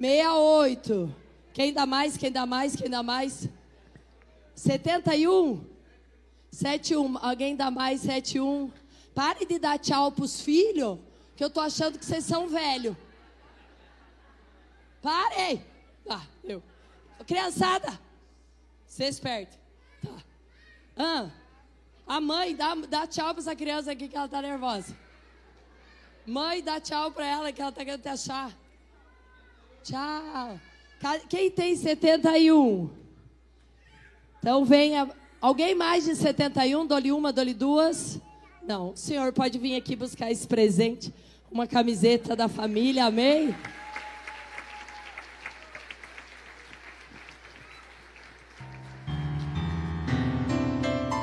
[0.01, 0.28] Meia meia.
[0.30, 1.14] Meia oito.
[1.53, 2.16] Quem dá mais?
[2.16, 2.74] Quem dá mais?
[2.74, 3.48] Quem dá mais?
[4.55, 5.62] 71?
[6.51, 7.18] 71.
[7.18, 8.01] Alguém dá mais?
[8.01, 8.72] 71.
[9.14, 10.98] Pare de dar tchau pros filhos,
[11.36, 12.96] que eu tô achando que vocês são velhos.
[15.03, 15.62] Parei.
[16.05, 16.62] Tá, eu.
[17.26, 18.01] Criançada,
[18.86, 19.59] ser esperto.
[20.03, 20.24] Tá.
[20.96, 21.30] Ah,
[22.07, 24.96] a mãe, dá, dá tchau pra essa criança aqui que ela tá nervosa.
[26.26, 28.51] Mãe, dá tchau pra ela que ela tá querendo te achar.
[29.83, 30.61] Tchau.
[31.28, 32.91] Quem tem 71?
[34.39, 35.09] Então venha.
[35.41, 36.87] Alguém mais de 71?
[36.87, 38.20] Dole uma, dole duas.
[38.62, 41.12] Não, o senhor pode vir aqui buscar esse presente.
[41.51, 43.55] Uma camiseta da família, amém?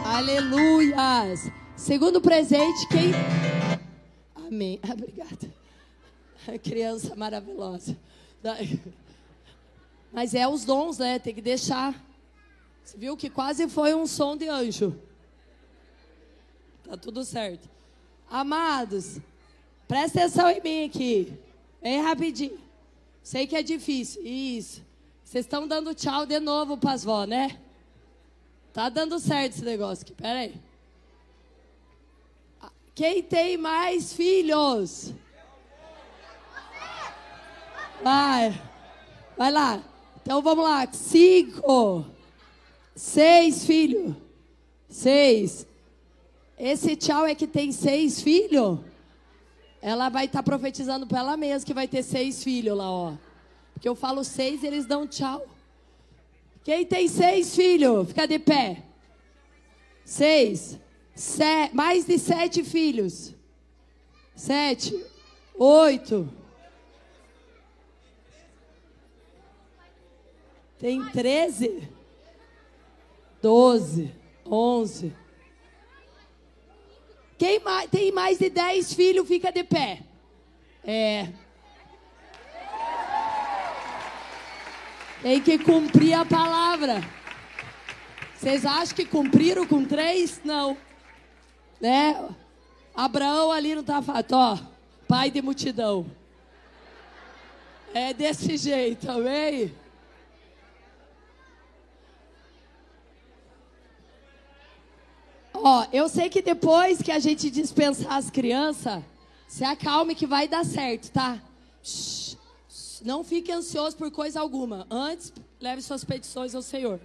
[0.03, 1.51] Aleluias.
[1.75, 3.11] Segundo presente, quem.
[4.35, 4.79] Amém.
[4.91, 5.53] Obrigada.
[6.63, 7.95] Criança maravilhosa.
[10.11, 11.19] Mas é os dons, né?
[11.19, 11.93] Tem que deixar.
[12.83, 14.97] Você viu que quase foi um som de anjo.
[16.83, 17.69] Tá tudo certo.
[18.29, 19.19] Amados,
[19.87, 21.33] presta atenção em mim aqui.
[21.81, 22.59] Bem rapidinho.
[23.21, 24.21] Sei que é difícil.
[24.25, 24.81] Isso.
[25.23, 27.59] Vocês estão dando tchau de novo para as vó, né?
[28.71, 30.13] Tá dando certo esse negócio aqui.
[30.13, 30.55] Pera aí.
[32.95, 35.13] Quem tem mais filhos?
[38.03, 38.61] Vai.
[39.37, 39.83] Vai lá.
[40.21, 40.87] Então vamos lá.
[40.91, 42.05] Cinco.
[42.95, 44.15] Seis filhos.
[44.89, 45.67] Seis.
[46.57, 48.79] Esse tchau é que tem seis filhos.
[49.81, 53.13] Ela vai estar tá profetizando para ela mesma que vai ter seis filhos lá, ó.
[53.73, 55.45] Porque eu falo seis, eles dão tchau.
[56.63, 58.83] Quem tem seis filhos, fica de pé.
[60.03, 60.79] Seis.
[61.13, 63.33] Se, mais de sete filhos.
[64.35, 64.99] Sete.
[65.57, 66.27] Oito.
[70.79, 71.87] Tem treze.
[73.41, 74.13] Doze.
[74.45, 75.13] Onze.
[77.37, 80.01] Quem mais, tem mais de dez filhos, fica de pé.
[80.83, 81.27] É.
[85.21, 87.01] Tem que cumprir a palavra.
[88.35, 90.41] Vocês acham que cumpriram com três?
[90.43, 90.77] Não.
[91.81, 92.29] Né?
[92.95, 94.57] Abraão ali não está falando, ó,
[95.07, 96.05] pai de multidão.
[97.93, 99.73] É desse jeito, amém?
[105.63, 109.03] Ó, eu sei que depois que a gente dispensar as crianças,
[109.47, 111.41] se acalme que vai dar certo, tá?
[111.83, 112.37] Shhh,
[113.03, 114.85] não fique ansioso por coisa alguma.
[114.89, 116.99] Antes, leve suas petições ao Senhor,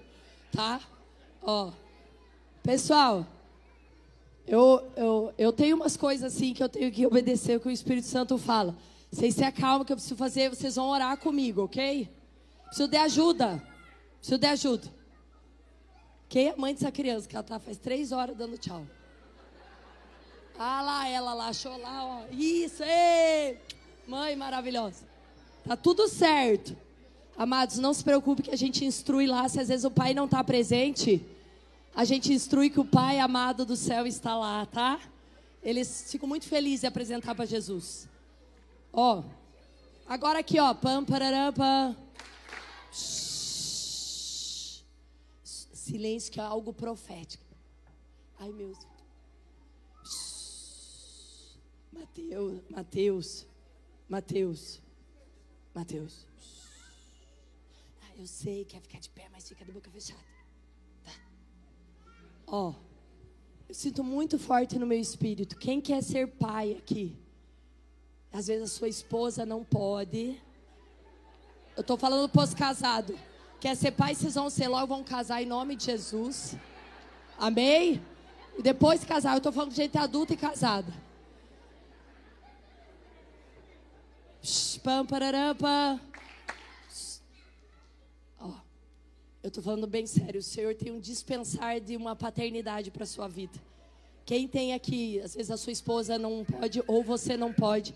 [0.52, 0.80] tá?
[1.42, 1.70] Ó,
[2.62, 3.26] pessoal,
[4.46, 7.70] eu, eu, eu tenho umas coisas assim que eu tenho que obedecer o que o
[7.70, 8.76] Espírito Santo fala.
[9.10, 12.08] Vocês se acalmam que eu preciso fazer, vocês vão orar comigo, ok?
[12.66, 13.62] Preciso de ajuda.
[14.18, 15.01] Preciso de ajuda.
[16.32, 18.86] Quem é mãe dessa criança que ela tá faz três horas dando tchau?
[20.58, 22.22] Ah lá, ela lá, achou lá, ó.
[22.32, 23.58] Isso, ei!
[24.08, 25.04] Mãe maravilhosa.
[25.62, 26.74] Tá tudo certo.
[27.36, 29.46] Amados, não se preocupe que a gente instrui lá.
[29.46, 31.22] Se às vezes o pai não está presente,
[31.94, 34.98] a gente instrui que o pai amado do céu está lá, tá?
[35.62, 38.08] Eles ficam muito felizes de apresentar para Jesus.
[38.90, 39.22] Ó,
[40.08, 40.72] agora aqui, ó.
[40.72, 41.94] Pam, pararam, pam.
[45.92, 47.44] Silêncio que é algo profético.
[48.38, 48.72] Ai, meu
[51.92, 53.46] Mateus, Mateus,
[54.08, 54.80] Mateus,
[55.74, 56.26] Mateus.
[58.02, 60.20] Ah, eu sei, quer ficar de pé, mas fica de boca fechada.
[61.04, 61.12] Tá?
[62.46, 62.74] Ó,
[63.68, 65.56] Eu sinto muito forte no meu espírito.
[65.56, 67.16] Quem quer ser pai aqui?
[68.32, 70.40] Às vezes a sua esposa não pode.
[71.76, 73.18] Eu tô falando pós-casado.
[73.62, 76.56] Quer ser pai, vocês vão ser logo, vão casar em nome de Jesus.
[77.38, 78.02] Amém?
[78.58, 79.36] E depois casar.
[79.36, 80.92] Eu tô falando de gente adulta e casada.
[84.82, 86.00] Pam, pararam, pam.
[88.40, 88.50] Ó,
[89.44, 90.40] eu tô falando bem sério.
[90.40, 93.60] O Senhor tem um dispensar de uma paternidade para sua vida.
[94.26, 97.94] Quem tem aqui, às vezes a sua esposa não pode, ou você não pode,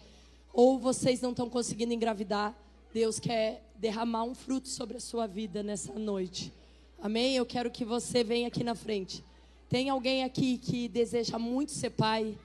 [0.52, 2.54] ou vocês não estão conseguindo engravidar.
[2.94, 6.52] Deus quer derramar um fruto sobre a sua vida nessa noite.
[7.00, 7.36] Amém?
[7.36, 9.22] Eu quero que você venha aqui na frente.
[9.68, 12.36] Tem alguém aqui que deseja muito ser pai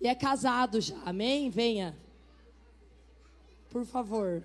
[0.00, 0.96] e é casado já.
[1.04, 1.50] Amém?
[1.50, 1.96] Venha.
[3.70, 4.42] Por favor.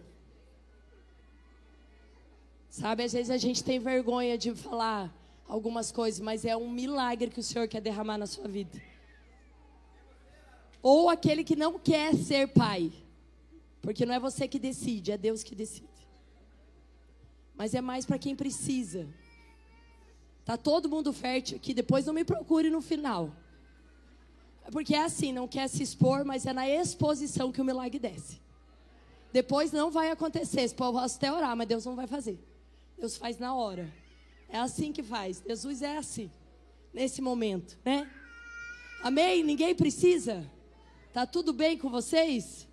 [2.69, 5.13] Sabe, às vezes a gente tem vergonha de falar
[5.47, 8.79] algumas coisas, mas é um milagre que o Senhor quer derramar na sua vida.
[10.81, 12.91] Ou aquele que não quer ser pai.
[13.81, 15.96] Porque não é você que decide, é Deus que decide.
[17.57, 19.07] Mas é mais para quem precisa.
[20.45, 23.31] Tá todo mundo fértil aqui, depois não me procure no final.
[24.71, 28.39] Porque é assim, não quer se expor, mas é na exposição que o milagre desce.
[29.31, 30.61] Depois não vai acontecer.
[30.61, 32.39] Esse povo posso até orar, mas Deus não vai fazer.
[32.97, 33.91] Deus faz na hora.
[34.49, 35.43] É assim que faz.
[35.45, 36.31] Jesus é assim.
[36.93, 38.09] Nesse momento, né?
[39.03, 39.43] Amém?
[39.43, 40.49] Ninguém precisa?
[41.13, 42.67] Tá tudo bem com vocês?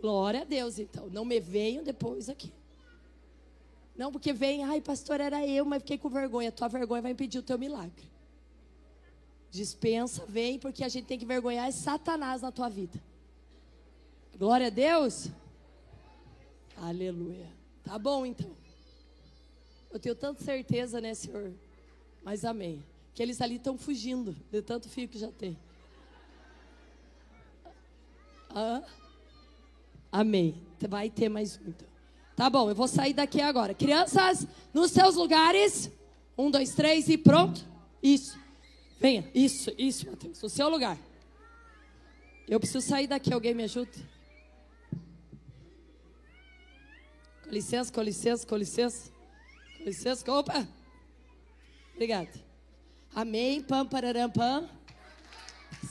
[0.00, 1.08] Glória a Deus, então.
[1.10, 2.52] Não me venham depois aqui.
[4.00, 6.50] Não, porque vem, ai, pastor, era eu, mas fiquei com vergonha.
[6.50, 8.10] Tua vergonha vai impedir o teu milagre.
[9.50, 12.98] Dispensa, vem, porque a gente tem que vergonhar é Satanás na tua vida.
[14.38, 15.28] Glória a Deus.
[16.78, 17.46] Aleluia.
[17.84, 18.50] Tá bom, então.
[19.90, 21.52] Eu tenho tanta certeza, né, Senhor?
[22.22, 22.82] Mas amém.
[23.12, 25.58] Que eles ali estão fugindo de tanto fio que já tem.
[28.48, 28.82] Ah,
[30.10, 30.66] amém.
[30.88, 31.90] Vai ter mais um, então.
[32.40, 33.74] Tá bom, eu vou sair daqui agora.
[33.74, 35.92] Crianças, nos seus lugares.
[36.38, 37.62] Um, dois, três e pronto.
[38.02, 38.38] Isso.
[38.98, 39.30] Venha.
[39.34, 40.40] Isso, isso, Mateus.
[40.40, 40.96] No seu lugar.
[42.48, 43.30] Eu preciso sair daqui.
[43.30, 43.90] Alguém me ajuda?
[47.44, 49.12] Com licença, com licença, com licença.
[49.76, 50.66] Com licença, opa.
[51.92, 52.32] Obrigada.
[53.14, 53.62] Amém.
[53.62, 54.66] Pam, pararam, pam.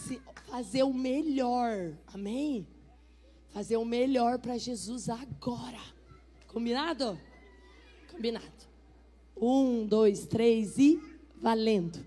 [0.08, 1.94] Se, fazer o melhor.
[2.12, 2.68] Amém.
[3.50, 5.99] Fazer o melhor para Jesus agora.
[6.60, 7.18] Combinado?
[8.12, 8.46] Combinado.
[9.40, 11.00] Um, dois, três e
[11.42, 12.06] valendo.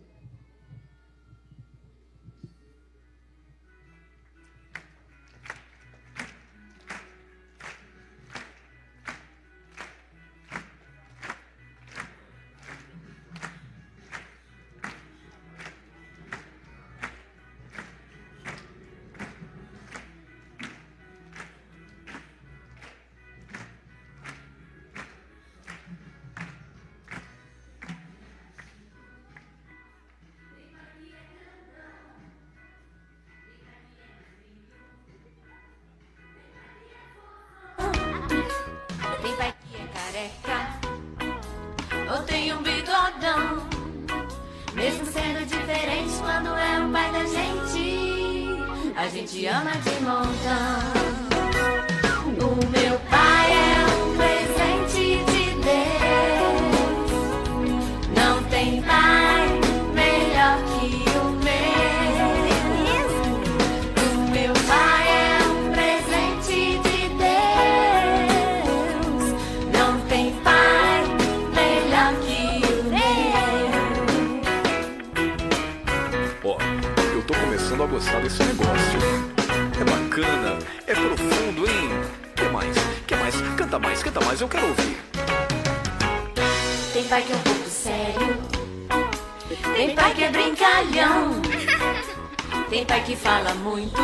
[92.72, 94.00] Tem pai que fala muito.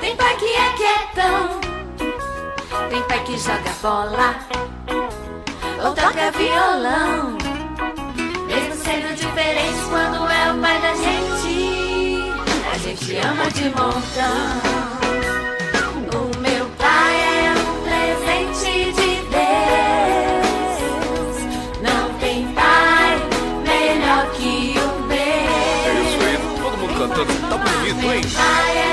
[0.00, 1.60] Tem pai que é quietão.
[2.90, 4.34] Tem pai que joga bola.
[5.84, 7.38] Ou toca violão.
[8.48, 12.32] Mesmo sendo diferente quando é o pai da gente.
[12.72, 14.93] A gente ama de montão.
[28.26, 28.83] I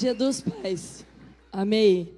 [0.00, 1.04] Dia dos Pais.
[1.52, 2.10] Amém.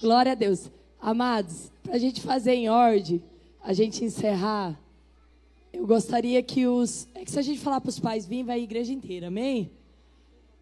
[0.00, 0.68] Glória a Deus.
[1.00, 3.22] Amados, para a gente fazer em ordem,
[3.62, 4.76] a gente encerrar,
[5.72, 7.06] eu gostaria que os.
[7.14, 9.70] É que se a gente falar para os pais virem, vai a igreja inteira, amém?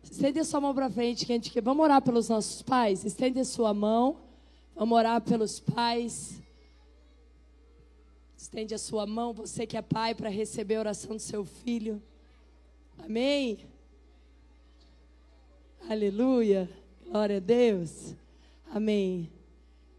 [0.02, 1.62] Estende a sua mão para frente, que a gente quer.
[1.62, 3.06] Vamos orar pelos nossos pais?
[3.06, 4.18] Estende a sua mão.
[4.74, 6.42] Vamos orar pelos pais.
[8.36, 12.02] Estende a sua mão, você que é pai, para receber a oração do seu filho.
[12.98, 13.60] Amém?
[15.88, 16.68] Aleluia.
[17.04, 18.12] Glória a Deus.
[18.74, 19.30] Amém.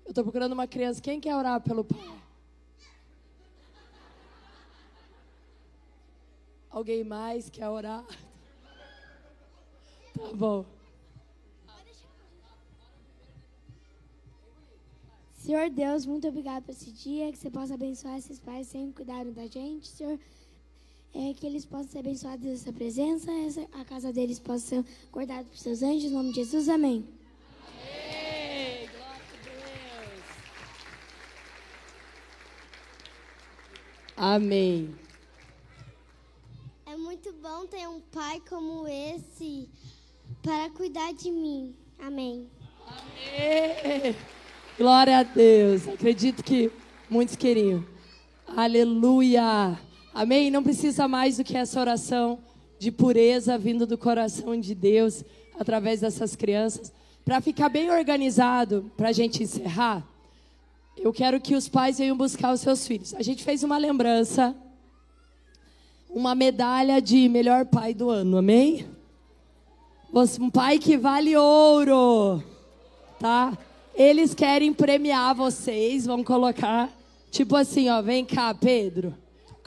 [0.03, 1.01] Eu estou procurando uma criança.
[1.01, 2.21] Quem quer orar pelo pai?
[6.69, 8.05] Alguém mais quer orar?
[10.13, 10.65] Tá bom.
[15.35, 19.31] Senhor Deus, muito obrigado por esse dia, que você possa abençoar esses pais sempre cuidaram
[19.31, 20.19] da gente, Senhor.
[21.13, 25.45] É, que eles possam ser abençoados dessa presença, essa, a casa deles possa ser guardada
[25.45, 27.07] por seus anjos, em nome de Jesus, amém.
[27.83, 30.23] Ei, glória a Deus.
[34.15, 34.95] Amém.
[36.85, 39.69] É muito bom ter um pai como esse
[40.43, 41.75] para cuidar de mim.
[41.97, 42.47] Amém.
[42.85, 44.15] Amém.
[44.77, 45.87] Glória a Deus.
[45.87, 46.71] Acredito que
[47.09, 47.83] muitos queriam.
[48.45, 49.79] Aleluia.
[50.17, 50.49] Amém.
[50.49, 52.39] Não precisa mais do que essa oração
[52.79, 55.23] de pureza vindo do coração de Deus
[55.59, 56.91] através dessas crianças.
[57.23, 60.03] Para ficar bem organizado, para a gente encerrar,
[60.97, 63.13] eu quero que os pais venham buscar os seus filhos.
[63.13, 64.55] A gente fez uma lembrança,
[66.09, 68.87] uma medalha de melhor pai do ano, amém?
[70.41, 72.41] Um pai que vale ouro,
[73.19, 73.55] tá?
[73.93, 76.91] Eles querem premiar vocês, vão colocar,
[77.29, 79.13] tipo assim, ó, vem cá, Pedro,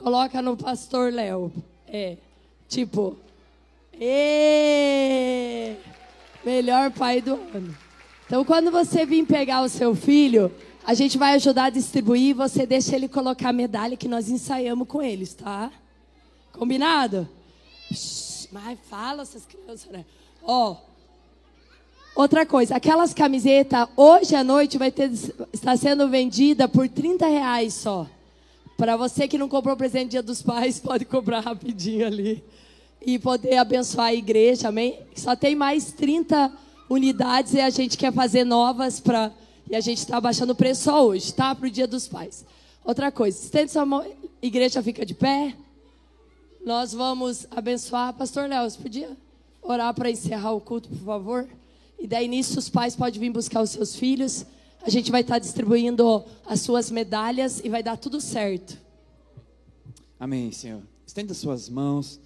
[0.00, 1.52] coloca no pastor Léo.
[1.86, 2.16] É,
[2.68, 3.16] tipo,
[4.00, 5.76] ê,
[6.44, 7.76] melhor pai do ano.
[8.26, 10.50] Então, quando você vir pegar o seu filho,
[10.84, 14.88] a gente vai ajudar a distribuir, você deixa ele colocar a medalha que nós ensaiamos
[14.88, 15.70] com eles, tá?
[16.52, 17.28] Combinado?
[17.92, 20.04] Shhh, mas fala essas crianças, né?
[20.42, 20.76] Ó,
[22.14, 25.10] outra coisa, aquelas camisetas, hoje à noite vai ter,
[25.52, 28.06] está sendo vendida por 30 reais só.
[28.80, 32.42] Para você que não comprou presente Dia dos Pais, pode comprar rapidinho ali.
[33.04, 34.98] E poder abençoar a igreja, amém?
[35.14, 36.50] Só tem mais 30
[36.88, 39.32] unidades e a gente quer fazer novas para.
[39.68, 41.54] E a gente está baixando o preço só hoje, tá?
[41.54, 42.42] Para o Dia dos Pais.
[42.82, 44.02] Outra coisa, estende sua mão,
[44.40, 45.54] igreja fica de pé.
[46.64, 48.14] Nós vamos abençoar.
[48.14, 49.14] Pastor Léo, você podia
[49.60, 51.46] orar para encerrar o culto, por favor?
[51.98, 54.46] E daí nisso os pais podem vir buscar os seus filhos.
[54.82, 58.78] A gente vai estar distribuindo as suas medalhas e vai dar tudo certo.
[60.18, 60.80] Amém, Senhor.
[61.06, 62.18] Estenda suas mãos.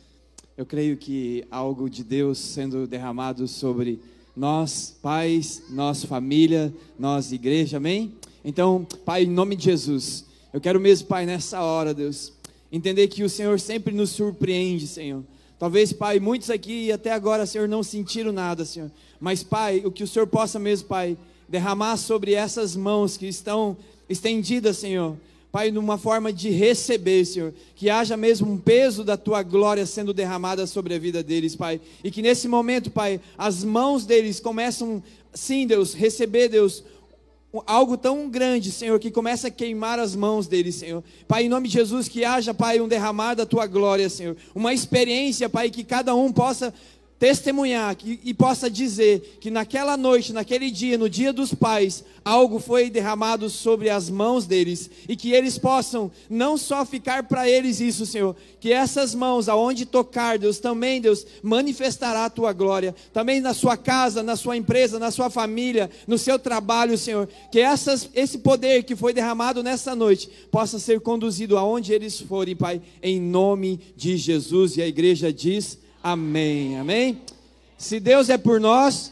[0.57, 4.01] Eu creio que algo de Deus sendo derramado sobre
[4.37, 8.15] nós, pais, nossa família, nós, igreja, amém?
[8.45, 12.33] Então, Pai, em nome de Jesus, eu quero mesmo, Pai, nessa hora, Deus,
[12.71, 15.25] entender que o Senhor sempre nos surpreende, Senhor.
[15.59, 18.93] Talvez, Pai, muitos aqui até agora, Senhor, não sentiram nada, Senhor.
[19.19, 21.17] Mas, Pai, o que o Senhor possa mesmo, Pai,
[21.49, 23.77] derramar sobre essas mãos que estão
[24.09, 25.17] estendidas, Senhor.
[25.55, 30.13] Pai, numa forma de receber, Senhor, que haja mesmo um peso da tua glória sendo
[30.13, 35.01] derramada sobre a vida deles, Pai, e que nesse momento, Pai, as mãos deles começam,
[35.33, 36.83] sim, Deus, receber, Deus,
[37.67, 41.05] algo tão grande, Senhor, que começa a queimar as mãos deles, Senhor.
[41.29, 44.37] Pai, em nome de Jesus, que haja, Pai, um derramar da tua glória, Senhor.
[44.55, 46.75] Uma experiência, Pai, que cada um possa
[47.25, 52.59] testemunhar que, e possa dizer que naquela noite, naquele dia, no dia dos pais, algo
[52.59, 57.81] foi derramado sobre as mãos deles e que eles possam não só ficar para eles
[57.81, 63.41] isso, Senhor, que essas mãos, aonde tocar, Deus, também, Deus, manifestará a tua glória, também
[63.41, 68.07] na sua casa, na sua empresa, na sua família, no seu trabalho, Senhor, que essas,
[68.15, 73.19] esse poder que foi derramado nessa noite possa ser conduzido aonde eles forem, Pai, em
[73.19, 74.77] nome de Jesus.
[74.77, 75.83] E a igreja diz.
[76.07, 77.23] Amém, amém.
[77.79, 79.11] Se Deus é por nós,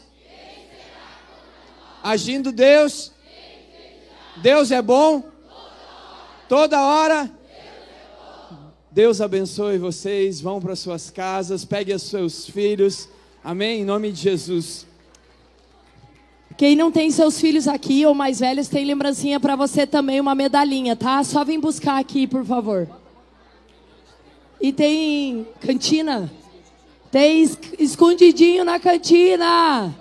[2.03, 3.11] agindo Deus,
[4.43, 5.23] Deus é bom,
[6.47, 7.31] toda hora.
[8.91, 13.09] Deus abençoe vocês, vão para suas casas, pegue os seus filhos,
[13.43, 14.85] amém, em nome de Jesus.
[16.55, 20.35] Quem não tem seus filhos aqui ou mais velhos, tem lembrancinha para você também, uma
[20.35, 21.23] medalhinha, tá?
[21.23, 22.87] Só vem buscar aqui, por favor.
[24.61, 26.31] E tem cantina?
[27.13, 29.93] Tem escondidinho na cantina.